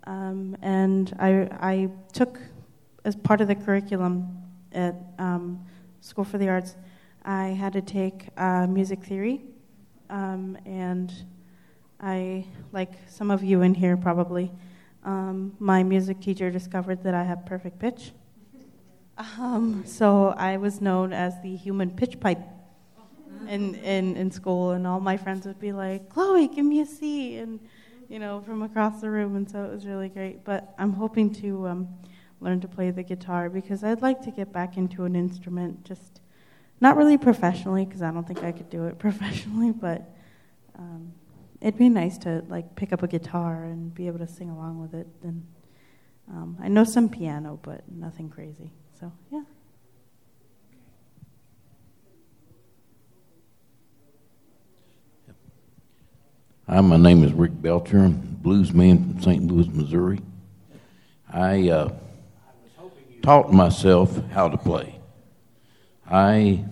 [0.06, 2.40] um, and I I took
[3.06, 4.38] as part of the curriculum
[4.74, 5.66] at um,
[6.02, 6.76] School for the Arts,
[7.24, 9.42] I had to take uh, music theory,
[10.10, 11.14] and
[12.04, 14.52] I, like some of you in here probably,
[15.06, 18.12] um, my music teacher discovered that I have perfect pitch.
[19.18, 22.42] Um, so I was known as the human pitch pipe
[23.48, 26.86] in, in, in school, and all my friends would be like, Chloe, give me a
[26.86, 27.62] C, and
[28.10, 30.44] you know, from across the room, and so it was really great.
[30.44, 31.88] But I'm hoping to um,
[32.42, 36.20] learn to play the guitar because I'd like to get back into an instrument, just
[36.82, 40.14] not really professionally, because I don't think I could do it professionally, but
[40.78, 41.14] um,
[41.64, 44.82] it'd be nice to like pick up a guitar and be able to sing along
[44.82, 45.08] with it.
[45.24, 45.48] And
[46.30, 48.70] um, I know some piano, but nothing crazy.
[49.00, 49.44] So yeah.
[56.68, 58.00] Hi, my name is Rick Belcher.
[58.00, 59.48] I'm a blues man from St.
[59.50, 60.20] Louis, Missouri.
[61.32, 61.94] I uh,
[63.22, 65.00] taught myself how to play.
[66.10, 66.66] I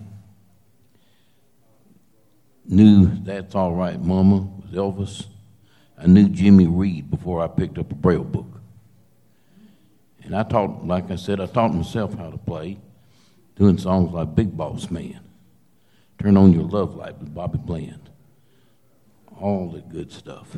[2.66, 5.26] knew That's All Right Mama Elvis.
[5.98, 8.60] I knew Jimmy Reed before I picked up a Braille book.
[10.24, 12.78] And I taught, like I said, I taught myself how to play,
[13.56, 15.20] doing songs like Big Boss Man,
[16.18, 18.10] Turn On Your Love Light with Bobby Bland,
[19.40, 20.56] all the good stuff.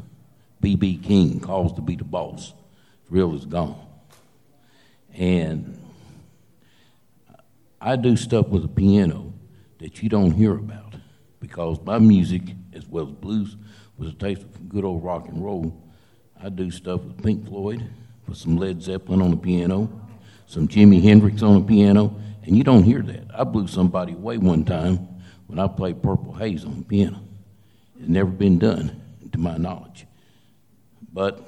[0.60, 0.98] B.B.
[0.98, 2.54] King calls to be the boss.
[3.08, 3.86] Thrill is gone.
[5.12, 5.78] And
[7.80, 9.32] I do stuff with a piano
[9.78, 10.94] that you don't hear about
[11.38, 12.42] because my music,
[12.72, 13.56] as well as blues,
[13.98, 15.80] was a taste of good old rock and roll.
[16.42, 17.88] I do stuff with Pink Floyd,
[18.26, 19.88] with some Led Zeppelin on the piano,
[20.46, 22.14] some Jimi Hendrix on the piano,
[22.44, 23.24] and you don't hear that.
[23.34, 25.08] I blew somebody away one time
[25.46, 27.20] when I played Purple Haze on the piano.
[27.98, 29.00] It's never been done,
[29.32, 30.06] to my knowledge.
[31.12, 31.42] But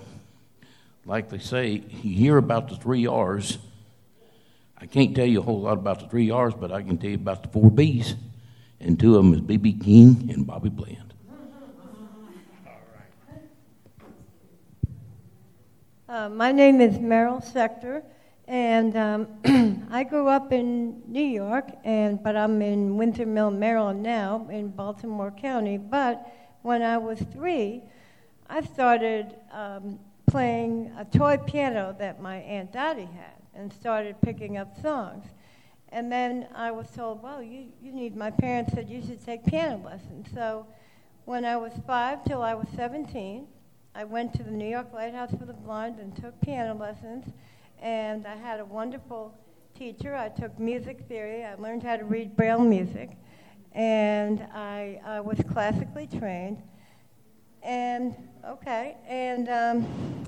[1.05, 3.59] like they say, you hear about the three R's.
[4.79, 7.11] I can't tell you a whole lot about the three R's, but I can tell
[7.11, 8.15] you about the four B's.
[8.81, 9.73] And two of them is B.B.
[9.75, 11.06] King and Bobby Bland.
[16.09, 18.01] Uh, my name is Meryl Sector,
[18.47, 24.05] and um, I grew up in New York, and but I'm in Windsor Mill, Maryland
[24.05, 25.79] now, in Baltimore County.
[25.79, 26.25] But
[26.63, 27.83] when I was three,
[28.49, 34.59] I started um, playing a toy piano that my aunt Dottie had, and started picking
[34.59, 35.25] up songs.
[35.89, 39.45] And then I was told, well, you, you need, my parents said you should take
[39.45, 40.29] piano lessons.
[40.33, 40.69] So
[41.25, 43.49] when I was five till I was 17,
[43.97, 47.25] I went to the New York Lighthouse for the Blind and took piano lessons.
[47.81, 49.35] And I had a wonderful
[49.75, 50.15] teacher.
[50.15, 51.47] I took music theory.
[51.47, 53.13] I learned how to read Braille music.
[53.73, 56.63] And I, I was classically trained.
[57.63, 58.15] And,
[58.47, 60.27] okay, and um,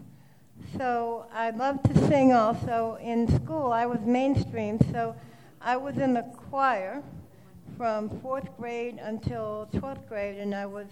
[0.79, 2.97] so I love to sing also.
[3.03, 5.15] In school, I was mainstream, so
[5.61, 7.03] I was in the choir
[7.77, 10.87] from fourth grade until 12th grade, and I was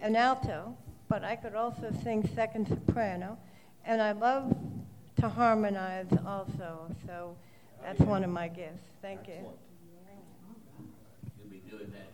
[0.00, 0.76] an alto,
[1.12, 3.36] but I could also sing second soprano.
[3.84, 4.56] And I love
[5.20, 7.36] to harmonize also, so
[7.82, 8.80] that's one of my gifts.
[9.02, 9.34] Thank you.
[11.38, 12.12] You'll be doing that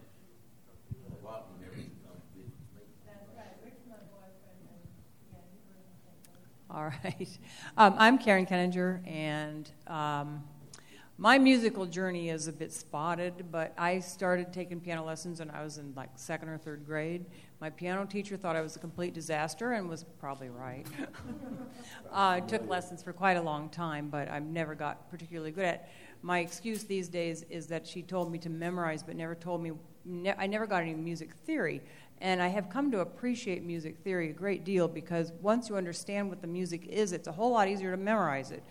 [1.23, 3.70] a lot whenever you come to visit me.
[6.69, 7.39] All right.
[7.77, 10.43] Um, I'm Karen Kenninger, and um,
[11.16, 15.62] my musical journey is a bit spotted, but I started taking piano lessons when I
[15.62, 17.27] was in like second or third grade.
[17.60, 20.86] My piano teacher thought I was a complete disaster and was probably right.
[21.01, 25.64] uh, I took lessons for quite a long time, but I never got particularly good
[25.64, 25.85] at it.
[26.22, 29.72] My excuse these days is that she told me to memorize, but never told me,
[30.05, 31.82] ne- I never got any music theory.
[32.20, 36.28] And I have come to appreciate music theory a great deal because once you understand
[36.28, 38.62] what the music is, it's a whole lot easier to memorize it.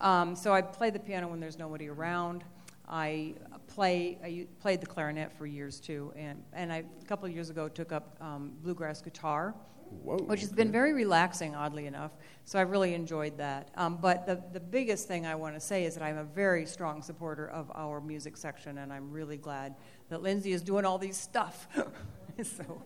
[0.00, 2.42] Um, so I play the piano when there's nobody around.
[2.88, 3.34] I
[3.66, 4.18] play.
[4.22, 7.68] I played the clarinet for years too, and and I, a couple of years ago
[7.68, 9.54] took up um, bluegrass guitar,
[10.02, 12.12] Whoa, which has been very relaxing, oddly enough.
[12.44, 13.70] So I've really enjoyed that.
[13.76, 16.66] Um, but the the biggest thing I want to say is that I'm a very
[16.66, 19.74] strong supporter of our music section, and I'm really glad
[20.08, 21.68] that Lindsay is doing all these stuff.
[22.42, 22.82] so.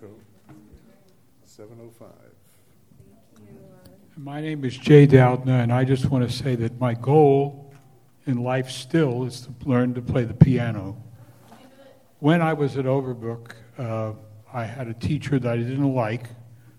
[0.00, 0.18] Cool.
[1.44, 2.08] 705.
[4.16, 7.69] My name is Jay Doudna, and I just want to say that my goal
[8.30, 10.96] in life still is to learn to play the piano.
[12.20, 14.12] When I was at Overbrook, uh,
[14.52, 16.28] I had a teacher that I didn't like.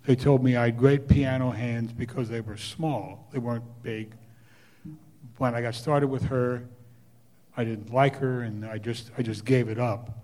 [0.06, 4.16] They told me I had great piano hands because they were small, they weren't big.
[5.38, 6.68] When I got started with her,
[7.58, 10.20] I didn't like her, and I just, I just gave it up.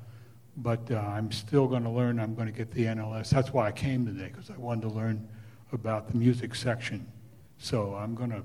[0.55, 2.19] But uh, I'm still going to learn.
[2.19, 3.29] I'm going to get the NLS.
[3.29, 5.27] That's why I came today, because I wanted to learn
[5.71, 7.11] about the music section.
[7.57, 8.43] So I'm going to,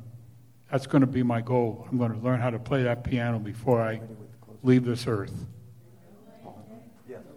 [0.73, 1.87] that's going to be my goal.
[1.91, 4.01] I'm going to learn how to play that piano before I
[4.63, 5.35] leave this earth.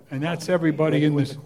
[0.10, 1.38] And that's everybody in this.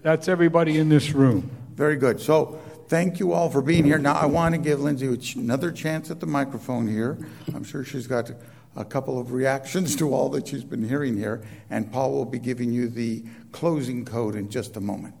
[0.00, 1.50] That's everybody in this room.
[1.74, 2.22] Very good.
[2.22, 2.58] So
[2.88, 3.98] thank you all for being here.
[3.98, 7.18] Now I want to give Lindsay another chance at the microphone here.
[7.54, 8.30] I'm sure she's got
[8.74, 12.38] a couple of reactions to all that she's been hearing here, and Paul will be
[12.38, 15.14] giving you the closing code in just a moment.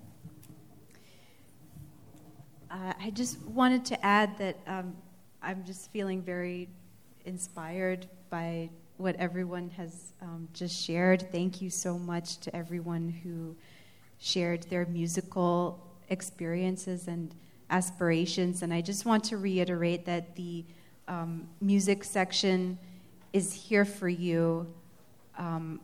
[2.82, 4.96] Uh, I just wanted to add that um,
[5.40, 6.68] I'm just feeling very
[7.26, 11.30] inspired by what everyone has um, just shared.
[11.30, 13.54] Thank you so much to everyone who
[14.18, 15.78] shared their musical
[16.08, 17.32] experiences and
[17.70, 18.62] aspirations.
[18.62, 20.64] And I just want to reiterate that the
[21.06, 22.78] um, music section
[23.32, 24.66] is here for you
[25.38, 25.80] um,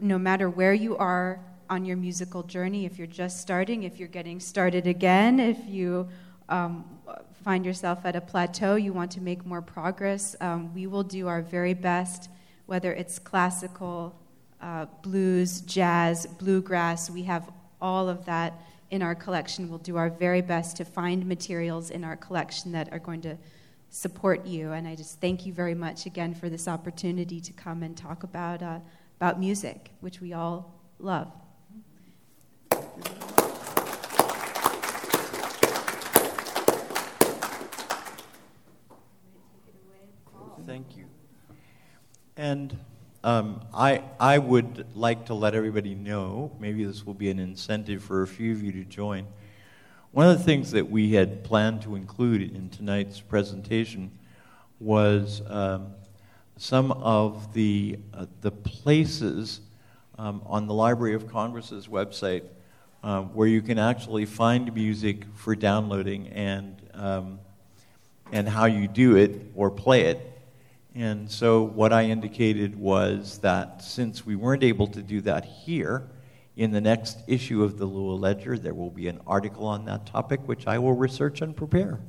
[0.00, 4.06] no matter where you are on your musical journey, if you're just starting, if you're
[4.08, 6.08] getting started again, if you
[6.48, 6.84] um,
[7.44, 11.28] find yourself at a plateau, you want to make more progress, um, we will do
[11.28, 12.30] our very best,
[12.66, 14.14] whether it's classical,
[14.60, 17.50] uh, blues, jazz, bluegrass, we have
[17.80, 18.54] all of that
[18.90, 19.68] in our collection.
[19.68, 23.36] We'll do our very best to find materials in our collection that are going to
[23.90, 24.72] support you.
[24.72, 28.22] And I just thank you very much again for this opportunity to come and talk
[28.22, 28.80] about, uh,
[29.18, 31.30] about music, which we all love.
[40.68, 41.06] Thank you.
[42.36, 42.76] And
[43.24, 48.02] um, I, I would like to let everybody know, maybe this will be an incentive
[48.02, 49.26] for a few of you to join.
[50.12, 54.10] One of the things that we had planned to include in tonight's presentation
[54.78, 55.94] was um,
[56.58, 59.62] some of the, uh, the places
[60.18, 62.42] um, on the Library of Congress's website
[63.02, 67.38] uh, where you can actually find music for downloading and, um,
[68.32, 70.34] and how you do it or play it.
[70.94, 76.08] And so, what I indicated was that since we weren't able to do that here,
[76.56, 80.06] in the next issue of the Louisville Ledger, there will be an article on that
[80.06, 82.00] topic, which I will research and prepare.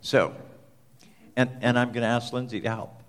[0.00, 0.34] So,
[1.36, 3.02] and, and I'm going to ask Lindsay to help.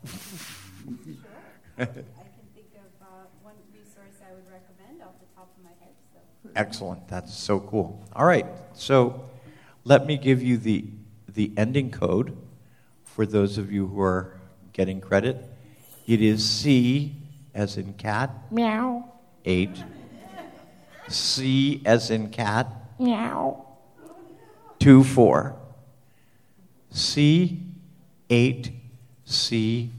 [1.77, 3.05] I can think of uh,
[3.43, 5.93] one resource I would recommend off the top of my head.
[6.11, 6.49] So.
[6.55, 7.07] Excellent.
[7.07, 8.03] That's so cool.
[8.15, 8.47] All right.
[8.73, 9.29] So,
[9.83, 10.85] let me give you the,
[11.27, 12.35] the ending code
[13.15, 14.33] for those of you who are
[14.73, 15.37] getting credit.
[16.07, 17.15] It is C
[17.53, 18.31] as in cat.
[18.51, 19.11] Meow.
[19.45, 19.83] Eight.
[21.07, 22.67] C as in cat.
[22.99, 23.65] Meow.
[24.79, 25.55] 2 4.
[26.89, 27.59] C
[28.29, 28.71] 8
[29.25, 29.91] C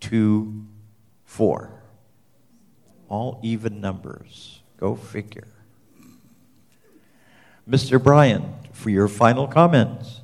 [0.00, 0.66] 2
[1.24, 1.70] 4.
[3.08, 4.62] All even numbers.
[4.78, 5.48] Go figure.
[7.68, 8.02] Mr.
[8.02, 10.21] Bryan, for your final comments.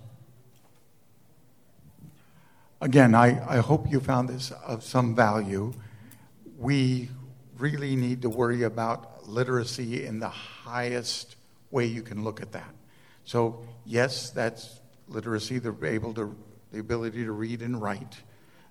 [2.80, 5.72] Again, I, I hope you found this of some value.
[6.56, 7.08] We
[7.58, 11.34] really need to worry about literacy in the highest
[11.72, 12.72] way you can look at that.
[13.24, 14.78] So, yes, that's
[15.08, 16.36] literacy, the, able to,
[16.72, 18.22] the ability to read and write.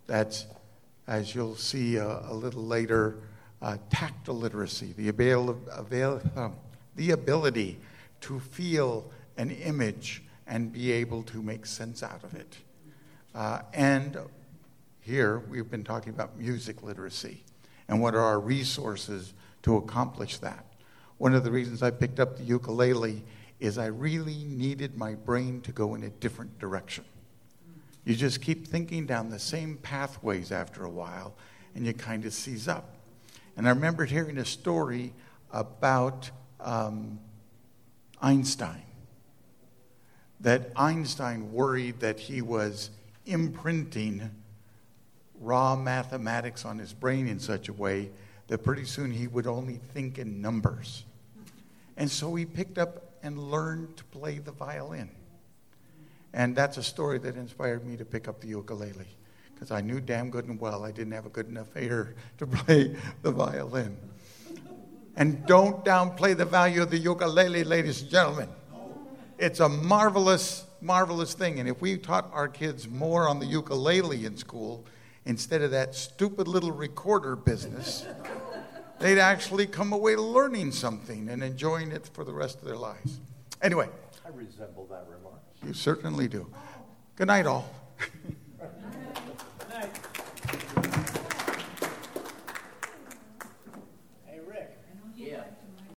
[0.05, 0.45] That's,
[1.05, 3.17] as you'll see a, a little later,
[3.61, 6.49] uh, tactile literacy, the, avail, avail, uh,
[6.95, 7.77] the ability
[8.21, 12.57] to feel an image and be able to make sense out of it.
[13.37, 14.17] Uh, and
[14.99, 17.43] here we've been talking about music literacy
[17.87, 20.65] and what are our resources to accomplish that.
[21.19, 23.23] One of the reasons I picked up the ukulele
[23.59, 27.05] is I really needed my brain to go in a different direction.
[28.05, 31.35] You just keep thinking down the same pathways after a while,
[31.75, 32.95] and you kind of seize up.
[33.55, 35.13] And I remembered hearing a story
[35.51, 37.19] about um,
[38.19, 38.81] Einstein.
[40.39, 42.89] That Einstein worried that he was
[43.27, 44.29] imprinting
[45.39, 48.09] raw mathematics on his brain in such a way
[48.47, 51.03] that pretty soon he would only think in numbers.
[51.97, 55.09] And so he picked up and learned to play the violin.
[56.33, 59.07] And that's a story that inspired me to pick up the ukulele
[59.53, 62.47] because I knew damn good and well I didn't have a good enough ear to
[62.47, 63.97] play the violin.
[65.15, 68.49] And don't downplay the value of the ukulele, ladies and gentlemen.
[69.39, 71.59] It's a marvelous, marvelous thing.
[71.59, 74.85] And if we taught our kids more on the ukulele in school
[75.25, 78.05] instead of that stupid little recorder business,
[78.99, 83.19] they'd actually come away learning something and enjoying it for the rest of their lives.
[83.61, 83.89] Anyway.
[84.25, 85.41] I resemble that remark.
[85.65, 86.47] You certainly do.
[87.15, 87.69] Good night, all.